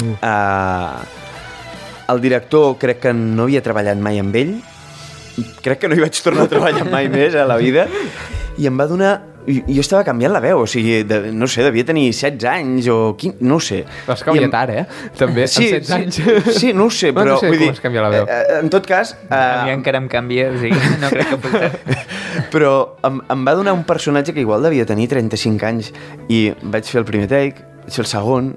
[0.00, 0.96] Eh,
[2.08, 4.54] el director crec que no havia treballat mai amb ell,
[5.62, 7.86] crec que no hi vaig tornar a treballar mai més a la vida,
[8.56, 9.18] i em va donar...
[9.48, 12.88] i- Jo estava canviant la veu, o sigui, de, no sé, devia tenir 16 anys
[12.92, 13.84] o 15, no ho sé.
[14.06, 14.86] Has I canviat em- ara, eh?
[15.16, 16.58] També, Sí, amb 16 sí, anys.
[16.60, 18.24] sí, no ho sé, No, però no sé vull com dir, es canvia la veu.
[18.28, 21.28] eh, eh, en tot cas, A mi eh, encara em canvia, o sigui, no crec
[21.30, 21.72] que pugui ser.
[22.52, 25.92] però em, em va donar un personatge que igual devia tenir 35 anys
[26.28, 28.52] i vaig fer el primer take, vaig fer el segon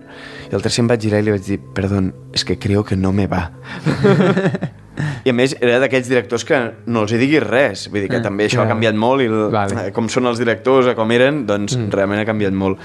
[0.51, 2.95] i el tercer em vaig girar i li vaig dir perdón, és que creo que
[2.95, 3.51] no me va
[5.25, 8.21] i a més era d'aquells directors que no els hi diguis res vull dir que
[8.23, 9.89] també això ha canviat molt i el, Vale.
[9.95, 11.91] com són els directors a com eren, doncs mm.
[11.95, 12.81] realment ha canviat molt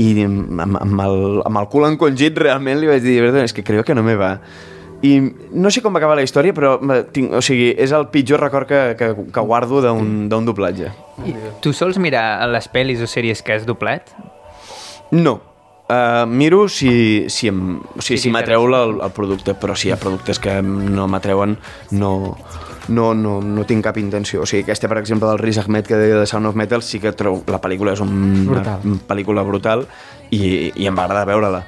[0.00, 3.84] i amb, amb, el, amb el cul encongit realment li vaig dir és que creo
[3.84, 4.38] que no me va
[5.02, 5.16] i
[5.52, 8.40] no sé com va acabar la història però eh, tinc, o sigui, és el pitjor
[8.40, 10.92] record que, que, que guardo d'un doblatge
[11.26, 14.14] I tu sols mirar les pel·lis o sèries que has doblat?
[15.12, 15.51] No.
[15.92, 19.90] Uh, miro si, si, em, o sigui, Si si m'atreu el, el producte, però si
[19.90, 21.56] hi ha productes que no m'atreuen,
[21.98, 22.12] no,
[22.88, 24.44] no, no, no tinc cap intenció.
[24.44, 27.00] O sigui, aquesta, per exemple, del Riz Ahmed que deia de Sound of Metal, sí
[27.02, 27.42] que trobo...
[27.52, 28.86] La pel·lícula és una Brutal.
[29.10, 29.84] pel·lícula brutal
[30.30, 31.60] i, i em va agradar veure-la.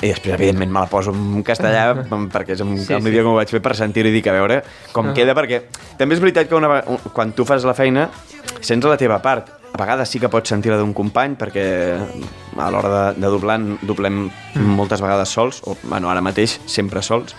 [0.00, 1.84] I després, evidentment, me la poso en castellà
[2.34, 3.12] perquè és un, Sí, sí, un sí.
[3.12, 4.62] que ho vaig fer per sentir-ho i dir que a veure
[4.94, 5.64] com queda, perquè
[6.00, 6.80] també és veritat que una,
[7.12, 8.08] quan tu fas la feina
[8.62, 9.52] sents la teva part.
[9.74, 11.66] A vegades sí que pots sentir la d'un company perquè
[12.60, 17.36] a l'hora de, de doblar doblem moltes vegades sols, o bueno, ara mateix sempre sols,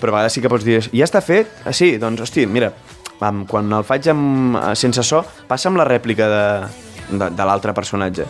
[0.00, 1.50] però a vegades sí que pots dir ja està fet?
[1.64, 2.72] Ah, sí, doncs, hosti, mira,
[3.20, 6.44] amb, quan el faig amb, eh, sense so, passa amb la rèplica de,
[7.10, 8.26] de, de l'altre personatge.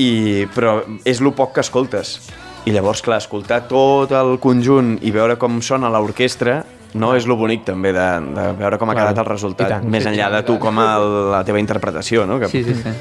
[0.00, 2.16] I, però és lo poc que escoltes.
[2.64, 6.62] I llavors, clar, escoltar tot el conjunt i veure com sona l'orquestra
[6.94, 9.86] no és lo bonic també de, de veure com ha quedat el resultat, tant.
[9.90, 10.88] més enllà de tu com a
[11.34, 12.38] la teva interpretació, no?
[12.38, 12.92] Que, Sí, sí, sí.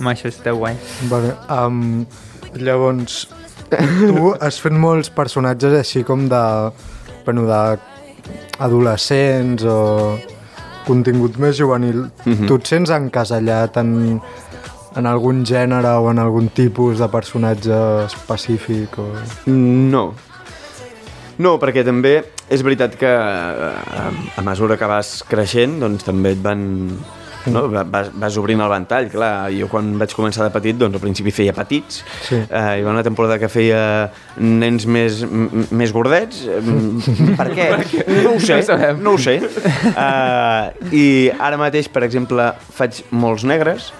[0.00, 0.78] Home, això està guai.
[1.10, 2.06] Vale, um,
[2.56, 3.26] llavors,
[3.68, 6.44] tu has fet molts personatges així com de...
[7.26, 7.60] Bueno, de
[8.60, 9.76] adolescents o
[10.86, 12.06] contingut més juvenil.
[12.24, 12.48] Mhm.
[12.48, 13.92] Tu et sents encasellat en,
[14.96, 18.98] en algun gènere o en algun tipus de personatge específic?
[18.98, 19.06] O...
[19.52, 20.10] No.
[21.40, 22.18] No, perquè també
[22.52, 26.64] és veritat que eh, a mesura que vas creixent, doncs també et van...
[27.46, 27.68] No?
[27.72, 29.50] Va- Vas, vas obrint el ventall, clar.
[29.54, 32.02] Jo quan vaig començar de petit, doncs al principi feia petits.
[32.28, 32.36] Sí.
[32.36, 35.22] Eh, hi va una temporada que feia nens més,
[35.70, 36.42] més gordets.
[36.46, 37.68] Mm, Per què?
[38.22, 38.60] No ho sé,
[39.00, 39.38] no ho sé.
[39.40, 41.04] Uh, I
[41.38, 43.90] ara mateix, per exemple, faig molts negres.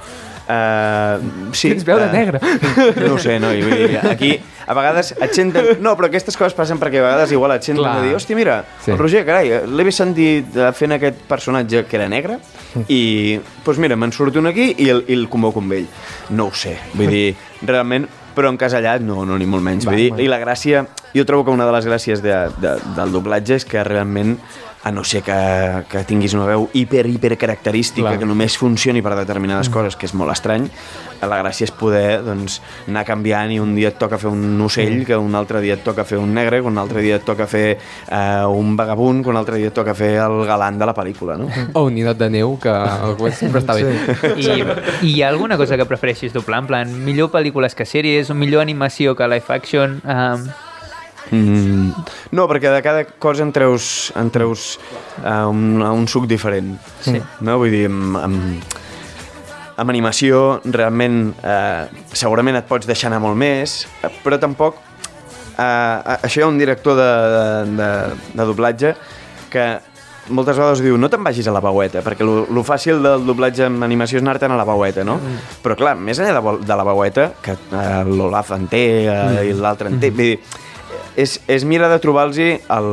[0.50, 2.40] Uh, sí, Tens veu de eh, negre.
[3.06, 4.32] no ho sé, no, i vull dir, aquí
[4.66, 5.68] a vegades et senten...
[5.84, 8.56] No, però aquestes coses passen perquè a vegades igual et senten de dir, hòstia, mira,
[8.82, 8.90] Sí.
[8.94, 12.40] el Roger, carai, l'he vist sentit eh, fent aquest personatge que era negre
[12.88, 15.86] i, doncs mira, me'n surt un aquí i el, i el convoco amb ell.
[16.34, 17.28] No ho sé, vull dir,
[17.62, 19.86] realment, però encasellat no, no, ni molt menys.
[19.86, 20.24] Va, Vull dir.
[20.26, 20.84] I la gràcia,
[21.14, 24.36] jo trobo que una de les gràcies de, de, del doblatge és que realment
[24.82, 28.18] a no ser que, que tinguis una veu hiper, hiper característica, Clar.
[28.20, 30.70] que només funcioni per determinades coses, que és molt estrany,
[31.20, 35.02] la gràcia és poder doncs, anar canviant i un dia et toca fer un ocell,
[35.04, 37.44] que un altre dia et toca fer un negre, que un altre dia et toca
[37.50, 40.96] fer eh, un vagabund, que un altre dia et toca fer el galant de la
[40.96, 41.50] pel·lícula, no?
[41.76, 42.72] O un ninot de neu, que
[43.36, 43.84] sempre està bé.
[44.40, 44.48] Sí.
[44.48, 44.64] I,
[45.04, 46.64] I hi ha alguna cosa que prefereixis doblar?
[46.64, 50.00] En plan, millor pel·lícules que sèries, o millor animació que live action?
[50.08, 50.48] Um,
[51.30, 51.92] Mm,
[52.34, 54.72] no, perquè de cada cosa en treus, en treus
[55.22, 56.74] uh, un, un suc diferent.
[57.04, 57.20] Sí.
[57.46, 57.58] No?
[57.60, 58.78] Vull dir, amb, amb,
[59.80, 64.86] amb animació realment eh, segurament et pots deixar anar molt més, eh, però tampoc...
[65.60, 67.88] Eh, això hi ha un director de, de, de,
[68.32, 68.92] de doblatge
[69.52, 69.64] que
[70.30, 73.66] moltes vegades diu no te'n vagis a la veueta, perquè lo, lo fàcil del doblatge
[73.66, 75.18] en animació és anar-te'n a la veueta, no?
[75.18, 75.54] Mm.
[75.64, 79.48] Però clar, més enllà de, de la veueta, que eh, l'Olaf en té eh, mm.
[79.50, 80.60] i l'altre en té, vull dir,
[81.20, 82.90] és, és mirar de trobar-los el...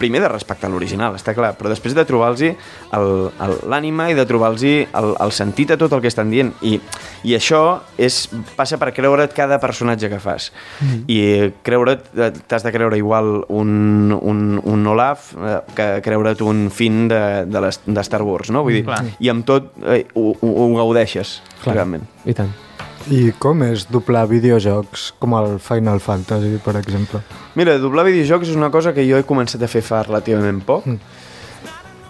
[0.00, 2.42] Primer de respectar l'original, està clar, però després de trobar-los
[3.70, 6.50] l'ànima i de trobar-los el, el sentit a tot el que estan dient.
[6.66, 6.80] I,
[7.22, 7.60] i això
[7.94, 8.24] és,
[8.58, 10.50] passa per creure't cada personatge que fas.
[10.82, 11.00] Mm.
[11.06, 11.20] I
[11.64, 17.06] creure't, eh, t'has de creure igual un, un, un Olaf eh, que creure't un Finn
[17.08, 18.66] de, de, les, de Star Wars, no?
[18.66, 19.04] Vull dir, Clar.
[19.22, 21.78] i amb tot eh, ho, ho, ho gaudeixes, Clar.
[21.78, 22.10] realment.
[22.26, 22.50] I tant.
[23.06, 27.20] I com és doblar videojocs com el Final Fantasy, per exemple?
[27.54, 30.86] Mira, doblar videojocs és una cosa que jo he començat a fer fa relativament poc
[30.90, 30.98] Mm.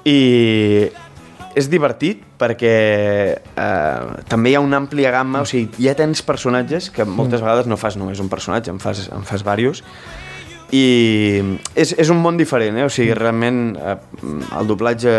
[0.09, 0.89] i
[1.57, 2.73] és divertit perquè
[3.37, 7.67] eh, també hi ha una àmplia gamma, o sigui, ja tens personatges que moltes vegades
[7.67, 9.83] no fas només un personatge, en fas, en fas diversos,
[10.75, 11.43] i
[11.79, 12.85] és, és un món diferent, eh?
[12.87, 13.97] o sigui, realment eh,
[14.59, 15.13] el doblatge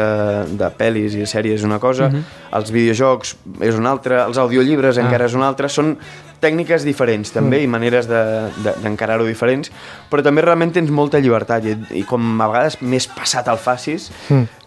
[0.60, 2.10] de pel·lis i sèries és una cosa,
[2.58, 5.96] els videojocs és una altra, els audiollibres encara és una altra, són
[6.38, 9.72] tècniques diferents també i maneres de- de- d'encarar-ho de, diferents,
[10.12, 14.12] però també realment tens molta llibertat i, i com a vegades més passat al facis,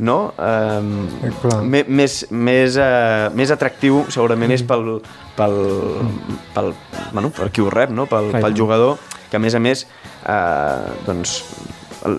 [0.01, 0.33] no?
[0.39, 0.81] Eh.
[0.81, 1.07] Um,
[1.87, 5.01] més, més, uh, més atractiu segurament és pel,
[5.37, 5.55] pel,
[6.57, 6.72] pel,
[7.12, 8.07] bueno, per qui ho rep, no?
[8.11, 8.99] pel, pel jugador,
[9.31, 9.87] que a més a més
[10.26, 11.39] eh, doncs,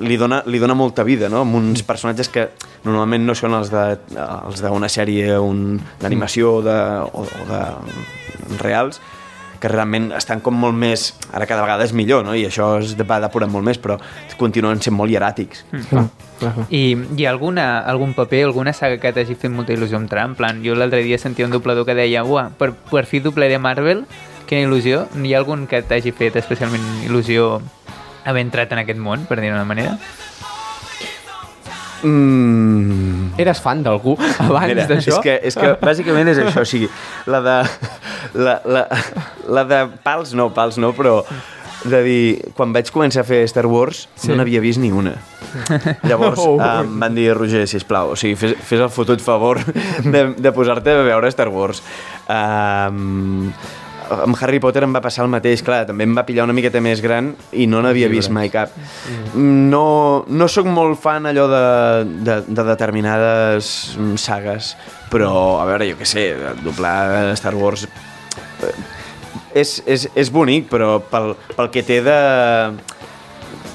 [0.06, 1.42] li dona, li dona molta vida, no?
[1.42, 2.50] amb uns personatges que
[2.86, 6.78] normalment no són els de- els d'una sèrie un- d'animació o, de,
[7.12, 9.02] o, o de reals,
[9.62, 11.12] que realment estan com molt més...
[11.38, 12.34] Ara cada vegada és millor, no?
[12.34, 14.00] I això es va depurant molt més, però
[14.40, 15.62] continuen sent molt hieràtics.
[15.92, 16.08] Clar,
[16.40, 16.66] clar, clar.
[16.74, 16.82] I
[17.18, 20.26] hi ha alguna, algun paper, alguna saga que t'hagi fet molta il·lusió entrar?
[20.26, 23.60] En plan, jo l'altre dia sentia un doblador que deia Uah, per, per fi doblaré
[23.62, 24.02] Marvel,
[24.52, 25.06] quina il·lusió.
[25.16, 27.62] Hi ha algun que t'hagi fet especialment il·lusió
[28.28, 29.96] haver entrat en aquest món, per dir-ho d'una manera?
[32.02, 35.14] Mm, Eres fan d'algú abans Mira, d'això?
[35.14, 36.88] és que, és que bàsicament és això, o sigui,
[37.30, 37.58] la de,
[38.42, 38.86] la, la,
[39.46, 41.20] la de pals no, pals no, però
[41.86, 42.24] de dir,
[42.58, 44.30] quan vaig començar a fer Star Wars sí.
[44.30, 45.14] no n'havia vist ni una.
[46.08, 46.58] Llavors Oh.
[46.62, 50.94] em van dir, Roger, sisplau, o sigui, fes, fes el fotut favor de, de posar-te
[50.98, 51.82] a veure Star Wars.
[52.30, 53.50] Um,
[54.12, 56.82] amb Harry Potter em va passar el mateix, clar, també em va pillar una miqueta
[56.84, 58.74] més gran i no n'havia vist mai cap.
[59.36, 61.66] No, no sóc molt fan allò de,
[62.28, 64.74] de, de determinades mm, sagues,
[65.12, 65.32] però,
[65.62, 66.26] a veure, jo què sé,
[66.64, 68.74] doblar Star Wars eh,
[69.62, 72.20] és, és, és bonic, però pel, pel que té de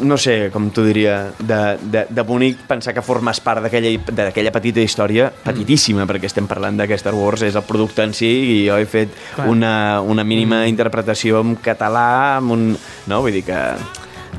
[0.01, 4.83] no sé, com t'ho diria, de, de, de bonic pensar que formes part d'aquella petita
[4.85, 8.57] història, petitíssima, perquè estem parlant de que Star Wars és el producte en si i
[8.69, 9.15] jo he fet
[9.47, 12.67] una, una mínima interpretació en català, amb un...
[13.07, 13.23] No?
[13.25, 13.61] Vull dir que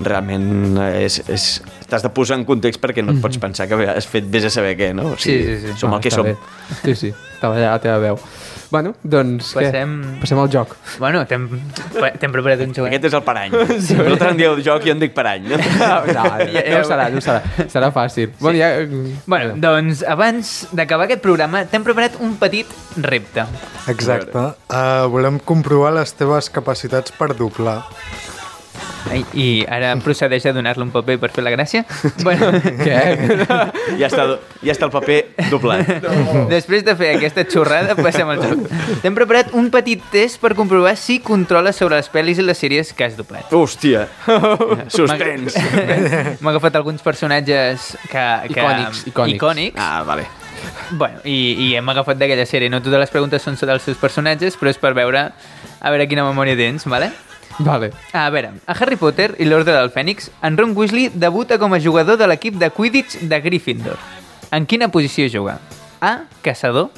[0.04, 1.46] realment és, és,
[1.90, 4.52] t'has de posar en context perquè no et pots pensar que has fet vés a
[4.54, 5.14] saber què, no?
[5.14, 5.74] O Sí, sí, sí.
[5.80, 6.28] Som Ah, el que som.
[6.28, 6.36] bé.
[6.84, 8.20] Sí, sí, estava allà a la teva veu.
[8.70, 10.20] Bueno, doncs Passem- què?
[10.22, 10.74] Passem al joc.
[11.00, 11.46] Bueno, t'hem
[12.34, 12.88] preparat un joc.
[12.90, 13.54] Aquest és el parany.
[13.88, 13.96] Sí.
[13.96, 15.48] Vosaltres en dieu joc i en dic parany.
[15.54, 15.58] No?
[15.58, 17.42] No, no, serà, no serà.
[17.72, 18.32] Serà fàcil.
[18.32, 18.42] Sí.
[18.44, 18.70] Bueno, ja...
[19.30, 22.72] Bueno, doncs abans d'acabar aquest programa t'hem preparat un petit
[23.04, 23.46] repte.
[23.92, 24.48] Exacte.
[24.68, 27.82] Uh, volem comprovar les teves capacitats per doblar.
[29.12, 31.84] Ai, I ara procedeix a donar-li un paper per fer la gràcia.
[32.28, 32.98] Bueno, Què?
[34.02, 34.26] ja, està,
[34.66, 35.18] ja està el paper
[35.52, 35.92] doblat.
[36.52, 38.66] després de fer aquesta xorrada, passem al joc.
[39.04, 42.92] T'hem preparat un petit test per comprovar si controles sobre les pel·lis i les sèries
[42.98, 43.48] que has doblat.
[43.54, 44.08] Hòstia,
[44.92, 45.56] suspens.
[46.42, 49.38] M'ha agafat alguns personatges que, que, Icònics, icònics.
[49.38, 49.80] icònics.
[49.80, 50.28] Ah, vale.
[50.98, 51.38] Bueno, i,
[51.68, 52.70] i hem agafat d'aquella sèrie.
[52.74, 55.28] No totes les preguntes són sobre els seus personatges, però és per veure
[55.78, 57.12] a veure quina memòria tens, vale?
[57.60, 57.92] Vale.
[58.14, 61.82] A veure, a Harry Potter i l'Ordre del Fènix, en Ron Weasley debuta com a
[61.82, 63.98] jugador de l'equip de Quidditch de Gryffindor.
[64.54, 65.58] En quina posició juga?
[66.00, 66.30] A.
[66.46, 66.92] Caçador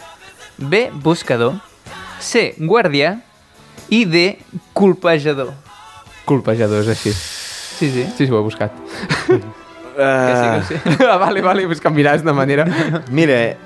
[0.58, 0.90] B.
[0.94, 1.56] Buscador
[2.20, 2.54] C.
[2.60, 3.16] Guardià
[3.90, 4.38] i D.
[4.74, 5.54] Colpejador.
[6.26, 7.14] Colpejadors, així.
[7.14, 8.04] Sí, sí.
[8.18, 8.76] Sí, sí, ho he buscat.
[9.26, 11.04] Que sí, que sí.
[11.10, 12.68] ah, vale, vale, pues canviaràs de manera...
[13.10, 13.58] Mira,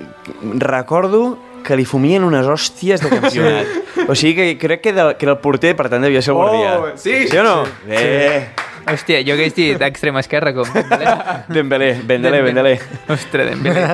[0.62, 3.72] recordo que li fumien unes hòsties de campionat.
[4.04, 6.40] O sigui que crec que, de, que era el porter, per tant devia ser el
[6.42, 6.76] guardià.
[6.76, 7.56] Oh, sí, sí o no?
[7.86, 7.94] Sí.
[7.94, 8.63] Bé.
[8.84, 11.06] Hòstia, jo hagués dit extrema esquerra, com Dembélé.
[11.48, 12.72] Dembélé, Dembélé, Dembélé.
[13.08, 13.84] Ostres, Dembélé.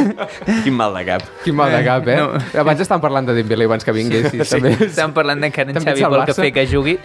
[0.64, 1.22] Quin mal de cap.
[1.44, 2.16] Quin mal de cap, eh?
[2.20, 2.60] No.
[2.60, 4.58] Abans estàvem parlant de Dembélé abans que vinguessis, Sí.
[4.58, 4.74] també.
[4.88, 6.98] Estem parlant de que en Xavi vol que fer que jugui.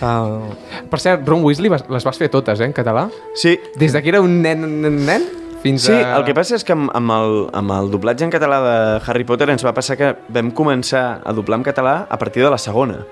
[0.00, 0.54] Uh,
[0.88, 3.08] Per cert, Ron Weasley les vas fer totes, eh, en català?
[3.34, 5.24] Sí, Des de que era un nen, nen, nen
[5.62, 6.16] fins Sí, a...
[6.18, 9.26] el que passa és que amb, amb, el, amb el doblatge en català de Harry
[9.28, 12.58] Potter ens va passar que vam començar a doblar en català a partir de la
[12.62, 13.02] segona.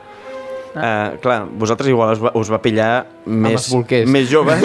[0.77, 3.70] Uh, clar, vosaltres igual us va, us va pillar més,
[4.07, 4.61] més joves,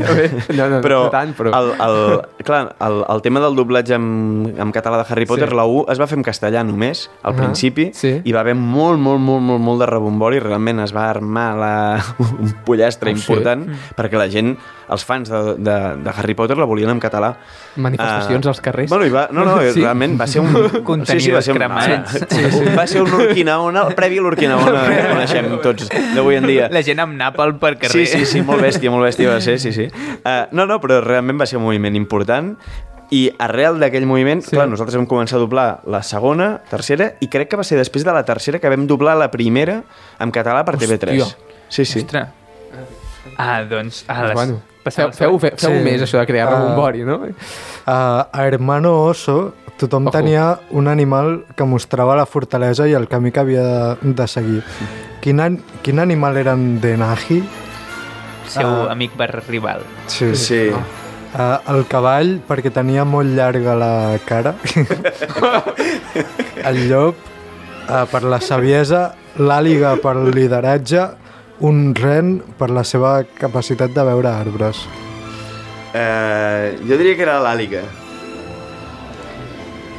[0.56, 1.52] No, no, però, no tant, però...
[1.52, 5.52] El, el, clar, el, el tema del doblatge en, en català de Harry Potter, Sí.
[5.52, 5.56] sí.
[5.60, 8.16] la U es va fer en castellà només, al Ah, principi, sí.
[8.24, 11.74] i va haver molt, molt, molt, molt, molt de rebombori, realment es va armar la,
[12.40, 13.20] un pollastre Oh, sí?
[13.20, 13.66] important,
[13.98, 14.54] perquè la gent,
[14.90, 17.34] els fans de, de, de Harry Potter la volien en català.
[17.76, 18.90] Manifestacions Ah, als carrers.
[18.90, 19.74] Bueno, i va, no, no, Sí?
[19.76, 19.84] sí?
[19.84, 20.82] realment va ser un...
[20.84, 22.16] Contenidors un, cremats.
[22.30, 22.64] Sí, sí.
[22.76, 26.68] Va ser un Urquinaona, el previ a l'Urquinaona que coneixem tots d'avui en dia.
[26.70, 28.06] La gent amb nàpal per carrer.
[28.06, 29.88] Sí, sí, sí, molt bèstia, molt bèstia va ser, sí, sí.
[30.24, 32.56] Uh, no, no, però realment va ser un moviment important
[33.10, 34.50] i arrel d'aquell moviment, Sí.
[34.54, 38.04] clar, nosaltres vam començar a doblar la segona, tercera, i crec que va ser després
[38.04, 39.82] de la tercera que vam doblar la primera
[40.20, 41.18] en català per TV3.
[41.18, 41.36] Hòstia.
[41.68, 42.00] Sí, sí.
[42.04, 42.28] Ostres.
[43.36, 44.04] Ah, doncs...
[44.08, 44.60] A les, Bueno.
[44.82, 45.82] Passava Feu, feu, el feu, feu Sí.
[45.84, 46.52] més, això de crear Ah.
[46.56, 47.20] rebombori, no?
[47.84, 50.14] A, a Hermano Oso tothom Ojo.
[50.18, 54.62] tenia un animal que mostrava la fortalesa i el camí que havia de, de seguir.
[55.24, 57.40] Quin, an, quin animal eren de Nahi?
[58.50, 58.92] seu Ah.
[58.92, 59.82] amic bar rival.
[60.10, 60.34] Sí.
[60.34, 60.62] Sí.
[61.30, 63.92] Uh, el cavall, perquè tenia molt llarga la
[64.26, 64.54] cara.
[66.66, 67.14] el llop,
[67.88, 69.12] uh, per la saviesa.
[69.38, 71.04] L'àliga, per lideratge.
[71.60, 74.80] Un ren, per la seva capacitat de veure arbres.
[75.94, 77.82] Eh, jo diria que era l'àliga.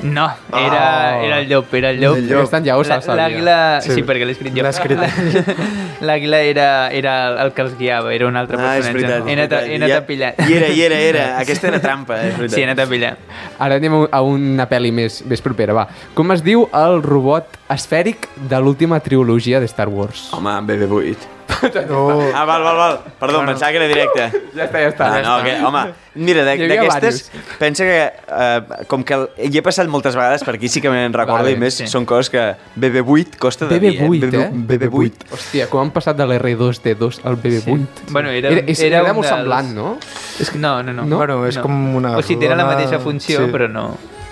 [0.03, 1.23] No, era, Oh.
[1.25, 2.17] era el llop, era el llop.
[2.17, 2.41] El llop.
[2.47, 3.15] Aquest ja ho sabia.
[3.15, 3.57] L'àguila...
[3.81, 3.91] Sí.
[3.93, 4.03] Sí.
[4.03, 4.63] perquè l'he escrit jo.
[4.63, 4.97] L'ha escrit.
[6.01, 9.23] L'àguila era, era el que els guiava, era un altre Ah, és personatge.
[9.23, 9.27] veritat.
[9.27, 10.31] He anat, he anat a pillar.
[10.47, 11.25] I era, i era, era.
[11.43, 12.55] Aquesta era trampa, és veritat.
[12.55, 13.13] Sí, he anat a pillar.
[13.59, 15.87] Ara anem a- a una pel·li més, més propera, va.
[16.17, 20.29] Com es diu el robot esfèric de l'última trilogia de Star Wars?
[20.33, 21.29] Home, BB-8.
[21.91, 22.99] Oh, Ah, val, val, val.
[23.19, 23.51] Perdó, bueno.
[23.51, 24.25] pensava que era directe.
[24.55, 25.07] Ja està, ja està.
[25.07, 25.81] Ah, no, que, home,
[26.15, 30.81] mira, d'aquestes, pensa que, eh, com que hi he passat moltes vegades per aquí, sí
[30.81, 31.87] que me'n recordo, Vale, i més sí.
[31.91, 32.45] són coses que
[32.75, 34.49] BB-8 costa de BB-8, dir, eh?
[34.51, 35.27] BB-8.
[35.37, 38.07] Hòstia, com han passat de l'R2D2 al BB-8?
[38.09, 39.97] Bueno, era- era, és, era era, molt dels- semblant, no?
[40.39, 41.05] És que no, no, no.
[41.05, 41.17] No?
[41.17, 43.51] Bueno, és com una O sigui, tenen la mateixa funció, sí.
[43.51, 43.91] però no...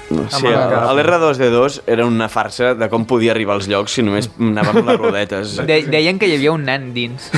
[0.10, 4.28] Sí, Amb el- l'R2D2 era una farsa de com podia arribar als llocs si només
[4.40, 5.56] anava amb les rodetes.
[5.68, 7.30] De, deien que hi havia un nan dins.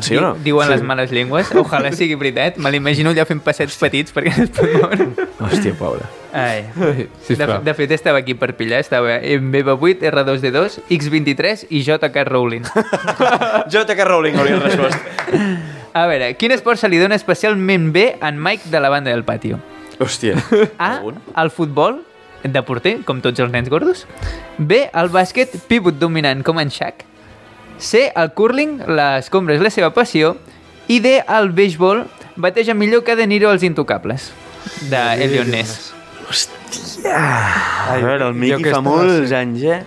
[0.00, 0.32] Sí o no?
[0.38, 1.52] Di- Diuen les males llengües.
[1.60, 2.56] Ojalà sigui veritat.
[2.56, 5.08] Me l'imagino allà fent passets petits perquè no es pot moure.
[5.44, 6.08] Hòstia, pobre.
[6.34, 6.64] Ai.
[7.28, 8.80] De, de fet, estava aquí per pillar.
[8.82, 12.64] Estava en BB8, R2D2, X23 i JK Rowling.
[13.70, 14.04] J.K.
[14.04, 14.98] Rowling hauria respost.
[15.94, 19.22] A veure, quin esport se li dona especialment bé en Mike de la banda del
[19.24, 19.60] patio?
[20.02, 20.34] Hòstia.
[20.82, 20.96] A,
[21.38, 22.00] el futbol,
[22.44, 24.04] de porter, com tots els nens gordos.
[24.58, 27.04] B, el bàsquet, pivot dominant, com en Shaq.
[27.80, 30.36] C, el curling, l'escombra és la seva passió.
[30.88, 32.04] I D, el béisbol,
[32.36, 34.32] bateja millor que De Niro als Intocables,
[34.90, 35.92] de Elion Ness.
[36.28, 37.16] Hòstia.
[37.16, 39.36] A veure, el Miqui aquesta fa molts sé.
[39.40, 39.82] anys, eh?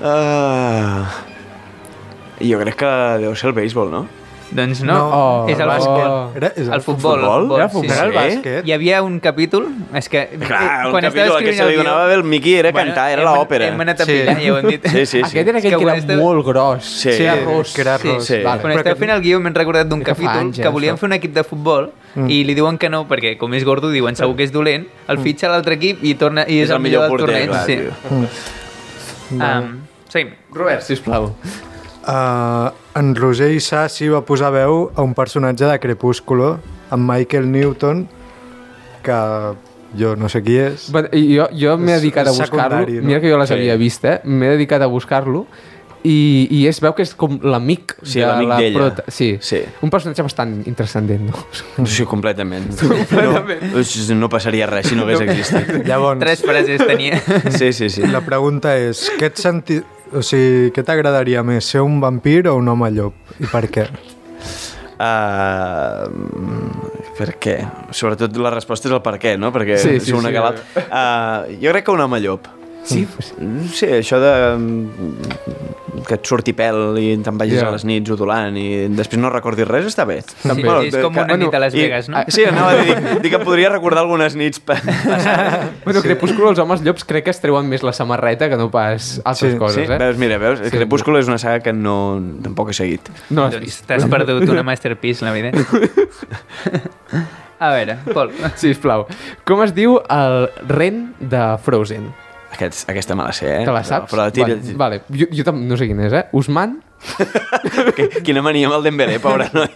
[0.00, 1.04] Uh...
[2.40, 4.06] Jo crec que deu ser el béisbol, no?
[4.50, 5.84] Doncs no, Oh, és el bàsquet.
[5.86, 6.36] futbol.
[6.36, 7.20] Era, és El futbol.
[7.20, 7.52] futbol?
[7.60, 7.96] Era, sí, futbol, sí.
[7.96, 8.18] era el Sí?
[8.36, 8.66] bàsquet.
[8.66, 12.06] Hi havia un capítol, és que Clar, un quan capítol que se li el donava
[12.06, 13.68] bé el Miqui era cantar, era hem- l'òpera.
[13.68, 14.10] Hem anat a Sí.
[14.12, 14.86] pillar, ja ho hem dit.
[14.86, 15.18] Sí, sí, sí.
[15.22, 16.84] Aquest era És que aquell que, quan era estava- molt gros.
[16.84, 17.10] Sí.
[17.10, 17.72] Que era ros.
[17.74, 18.24] Que era Sí, ros.
[18.26, 18.42] sí.
[18.42, 18.60] Vale.
[18.60, 20.98] Quan que- fent el guió m'he recordat d'un Que capítol anys, que volien això.
[20.98, 21.92] fer un equip de futbol
[22.26, 25.18] i li diuen que no, perquè com és gordo diuen segur que és dolent, el
[25.18, 27.50] fitxa a l'altre equip i torna i és, el millor, del torneig.
[27.66, 27.78] sí.
[29.30, 30.34] Um, seguim.
[30.52, 31.34] Robert, sisplau.
[32.06, 36.58] Uh, en Roger Isassi va posar veu a un personatge de Crepúsculo,
[36.90, 38.06] en Michael Newton,
[39.04, 39.18] que
[39.98, 40.88] jo no sé qui és.
[41.12, 42.86] I jo, jo m'he dedicat a buscar-lo.
[42.86, 43.02] no?
[43.06, 43.54] Mira que jo les Sí.
[43.54, 44.20] havia vist, eh?
[44.24, 45.46] M'he dedicat a buscar-lo
[46.02, 48.78] i, i es veu que és com l'amic Sí, de l'amic la d'ella.
[48.78, 49.36] prota- Sí.
[49.42, 49.60] Sí.
[49.82, 51.84] Un personatge bastant intrascendent, no?
[51.86, 52.70] Sí, completament.
[52.80, 55.84] No, no passaria res si no hagués existit.
[55.86, 57.20] Llavors, Tres frases tenia.
[57.50, 58.02] Sí, sí, sí.
[58.06, 59.82] la pregunta és, què et senti...
[60.10, 63.36] O sigui, què t'agradaria més, ser un vampir o un home llop?
[63.38, 63.86] I per què?
[65.00, 66.04] Uh,
[67.16, 67.54] per què?
[67.96, 69.48] Sobretot la resposta és el per què, no?
[69.54, 70.36] Perquè Sí, sí, una sí.
[70.76, 72.50] Uh, jo crec que un home llop.
[72.84, 73.06] Sí,
[73.74, 77.68] Sí, això de mm, que et surti pèl i te'n vagis Ja.
[77.68, 80.22] a les nits udolant i després no recordis res, està bé.
[80.42, 80.64] També.
[80.88, 82.22] és com una nit a Las Vegas, no?
[82.24, 84.62] I, sí, anava a dir, dic que podria recordar algunes nits
[85.84, 89.20] Bueno, Crepúsculo, els homes llops crec que es treuen més la samarreta que no pas
[89.24, 89.98] altres Sí, coses, Sí, eh?
[90.00, 90.58] veus, mira, veus?
[90.64, 90.70] Sí.
[90.72, 93.10] Crepúsculo és una saga que no, tampoc he seguit.
[93.30, 93.84] No vist.
[93.86, 95.52] t'has perdut una masterpiece, la vida.
[97.60, 98.30] A veure, Pol.
[98.56, 99.04] Sisplau.
[99.44, 102.06] Com es diu el ren de Frozen?
[102.50, 103.64] Aquest, aquesta me la sé, eh?
[103.64, 104.10] Te la saps?
[104.10, 104.56] Però, però tira...
[104.56, 105.02] Vale, vale.
[105.20, 106.24] Jo, jo tam- no sé quin és, eh?
[106.36, 106.78] Usman?
[107.96, 109.70] Que, quina mania amb el Dembélé, pobre noi.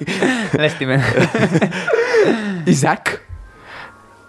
[0.61, 1.01] L'estimem.
[2.69, 3.15] Isaac?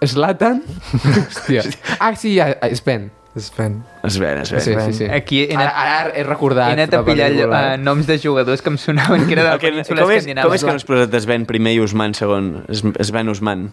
[0.05, 0.61] Zlatan?
[0.93, 1.63] Hòstia.
[1.99, 2.75] Ah, sí, ja, Sven.
[2.81, 3.05] Sven.
[3.35, 4.43] Es ven, es ven.
[4.61, 5.03] Sí, sí, sí.
[5.11, 6.69] Aquí he Ara, anat, ara he recordat.
[6.69, 9.49] he anat a la pillar uh, noms de jugadors que em sonaven que era de
[9.49, 10.47] la que, península com, és, escandinava.
[10.47, 12.63] com és que no has posat Sven primer i Usman segon?
[12.71, 12.79] Es,
[13.09, 13.65] Sven Usman.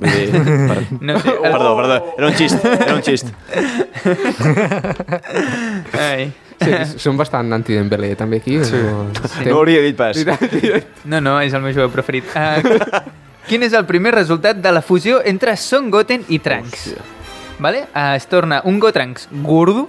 [0.00, 0.30] Vull dir,
[0.70, 0.78] per...
[1.00, 1.98] No sé, el- Perdó, perdó.
[2.16, 3.28] Era un xist, era un xist.
[5.98, 6.30] Ai.
[6.62, 8.60] Sí, són bastant anti-Dembélé, també, aquí.
[8.64, 8.78] Sí.
[8.78, 10.14] No ho hauria dit pas.
[11.10, 12.28] No, no, és el meu jugador preferit.
[12.38, 13.00] Uh,
[13.48, 16.92] quin és el primer resultat de la fusió entre Son Goten i Trunks?
[17.62, 17.86] Vale?
[17.94, 19.88] Uh, es torna un Gotranks gordo,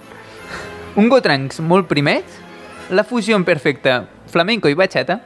[0.95, 2.23] un Gotranks molt primet,
[2.93, 5.23] la fusió perfecta flamenco i bachata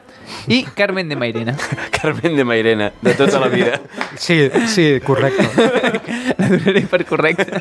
[0.48, 1.58] i Carmen de Mairena.
[1.92, 3.82] Carmen de Mairena, de tota la vida.
[4.18, 5.44] Sí, sí, correcte.
[6.40, 7.52] La donaré per correcte.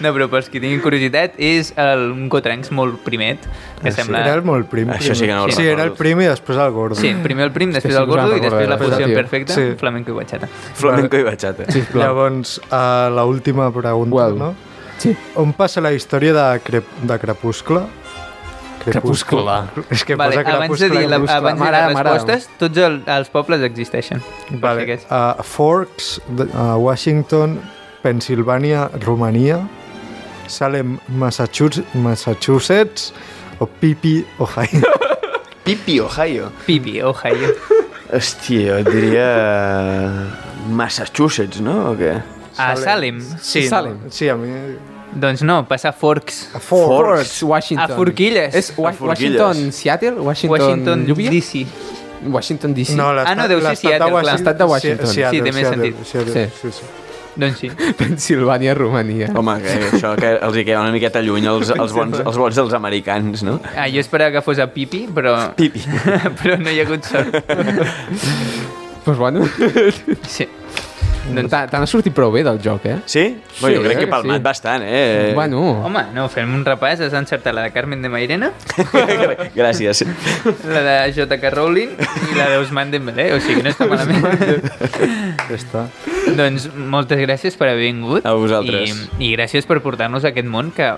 [0.00, 3.44] No, però pels qui tinguin curiositat, és el, un Cotrancs molt primet,
[3.86, 4.20] que sembla...
[4.26, 4.90] Era el molt prim.
[4.94, 6.98] Això sí que no ho Sí, era el prim i després el gordo.
[7.00, 9.14] Sí, primer el prim, després sí el gordo i després la fusió tio.
[9.16, 9.66] perfecta, Sí.
[9.80, 10.48] flamenco i bachata.
[10.74, 11.70] Flamenco i bachata.
[11.72, 11.84] Sí.
[11.94, 14.38] Llavors, uh, la última pregunta, Well.
[14.38, 14.54] no?
[14.98, 15.14] Sí.
[15.36, 17.82] On passa la història de, crep de Crepuscle?
[18.86, 19.56] Crepuscle.
[19.90, 21.36] És que Vale, posa abans de Crepuscle, dir, la, Crepuscle.
[21.36, 24.22] abans de dir les respostes, tots el, els pobles existeixen.
[24.62, 24.86] Vale.
[24.98, 25.06] si.
[25.10, 27.58] Uh, Forks, uh, Washington,
[28.04, 29.60] Pensilvània, Romania,
[30.46, 33.12] Salem, Massachusetts, Massachusetts
[33.58, 34.82] o Pipi, Ohio.
[35.64, 36.50] Pipi, Ohio.
[36.66, 37.54] Pipi, Ohio.
[38.12, 39.28] Hòstia, jo et diria...
[40.68, 41.92] Massachusetts, no?
[41.92, 42.12] O què?
[42.58, 43.18] A Salem.
[43.42, 43.98] Sí, Salem.
[44.04, 44.10] No?
[44.14, 44.52] Sí, a mi...
[45.16, 46.48] Doncs no, passa a Forks.
[46.54, 46.86] A Forks.
[46.90, 47.90] Forks, Washington.
[47.92, 48.54] A Forquilles.
[48.58, 49.40] És Wa A Forquilles.
[49.40, 50.20] Washington, Seattle?
[50.20, 51.06] Washington, Washington?
[51.30, 51.66] D.C.
[52.26, 52.94] Washington, D.C.
[52.98, 54.14] No, l'estat- Ah, no, deu ser l'estat de Seattle, clar.
[54.16, 55.06] Washington- L'estat de Washington.
[55.06, 56.06] Sí, Seattle, Sí, té més sentit.
[56.10, 56.44] Seattle, Sí.
[56.60, 56.84] sí, sí.
[57.36, 57.70] Doncs sí.
[58.00, 59.30] Pensilvània, Romania.
[59.36, 62.60] Home, que això que els hi queda una miqueta lluny els, els, bons, els bons
[62.62, 63.58] dels americans, no?
[63.76, 65.36] Ah, jo esperava que fos a Pipi, però...
[65.58, 65.84] Pipi.
[66.40, 67.36] però no hi ha hagut sort.
[69.06, 69.44] Pues bueno,
[70.26, 70.48] Sí.
[71.34, 71.50] Doncs...
[71.70, 72.96] t'ha sortit prou bé del joc, eh?
[73.06, 73.24] Sí?
[73.60, 74.44] Bueno, jo Sí, crec eh, que he palmat sí.
[74.44, 75.32] bastant, eh?
[75.34, 77.00] Bueno, Home, no, fem un repàs.
[77.02, 78.52] Has encertat la de Carmen de Mairena,
[79.58, 80.04] Gràcies.
[80.68, 81.50] la de J.K.
[81.54, 81.96] Rowling
[82.30, 83.30] i la d'Ousmane Dembélé.
[83.36, 84.24] O sigui, no està malament.
[85.46, 85.82] Ja està.
[86.36, 88.24] doncs moltes gràcies per haver vingut.
[88.26, 88.90] A vosaltres.
[89.18, 90.94] I, i gràcies per portar-nos a aquest món que...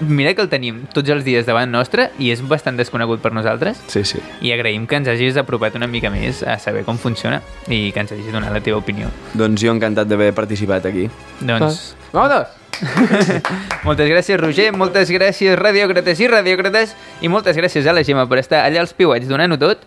[0.00, 3.80] Mira que el tenim tots els dies davant nostre i és bastant desconegut per nosaltres.
[3.92, 4.20] Sí, sí.
[4.44, 8.04] I agraïm que ens hagis apropat una mica més a saber com funciona i que
[8.04, 9.08] ens hagis donat la teva opinió.
[9.34, 11.08] Doncs jo encantat d'haver participat aquí.
[11.40, 12.48] Doncs Vámonos!
[13.86, 16.92] moltes gràcies, Roger, moltes gràcies, radiòcrates i radiòcrates,
[17.24, 19.84] i moltes gràcies a la Gemma per estar allà als piuets donant-ho tot,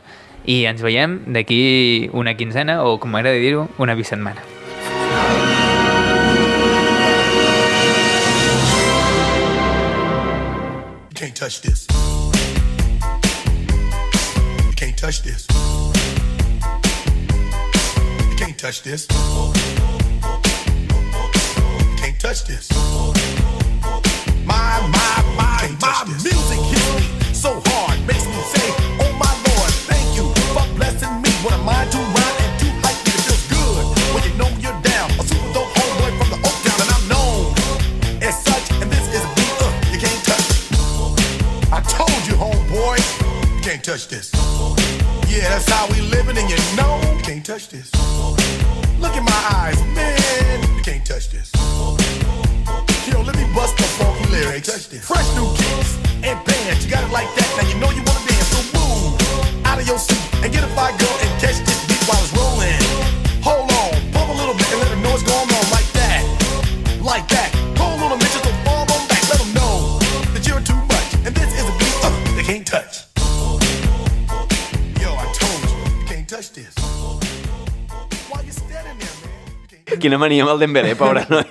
[0.50, 4.59] i ens veiem d'aquí una quinzena, o com m'agrada dir-ho, una bisetmana.
[11.30, 11.86] Can't touch this.
[14.66, 15.46] You can't touch this.
[18.32, 19.08] You can't touch this.
[19.12, 19.54] You
[21.98, 22.72] can't touch this.
[24.44, 26.39] My, my, my, my music
[43.90, 44.30] touch this.
[45.28, 47.90] Yeah, that's how we living, and you know you can't touch this.
[49.02, 51.50] Look in my eyes, man, you can't touch this.
[53.10, 54.68] Yo, let me bust the funky lyrics.
[54.68, 55.08] Touch this.
[55.08, 57.50] Fresh new kicks and bands, you got it like that.
[57.58, 60.68] Now you know you wanna dance, so move out of your seat and get a
[60.78, 61.29] fire girl
[80.00, 81.46] Quina mania amb el Dembélé, pobre noi.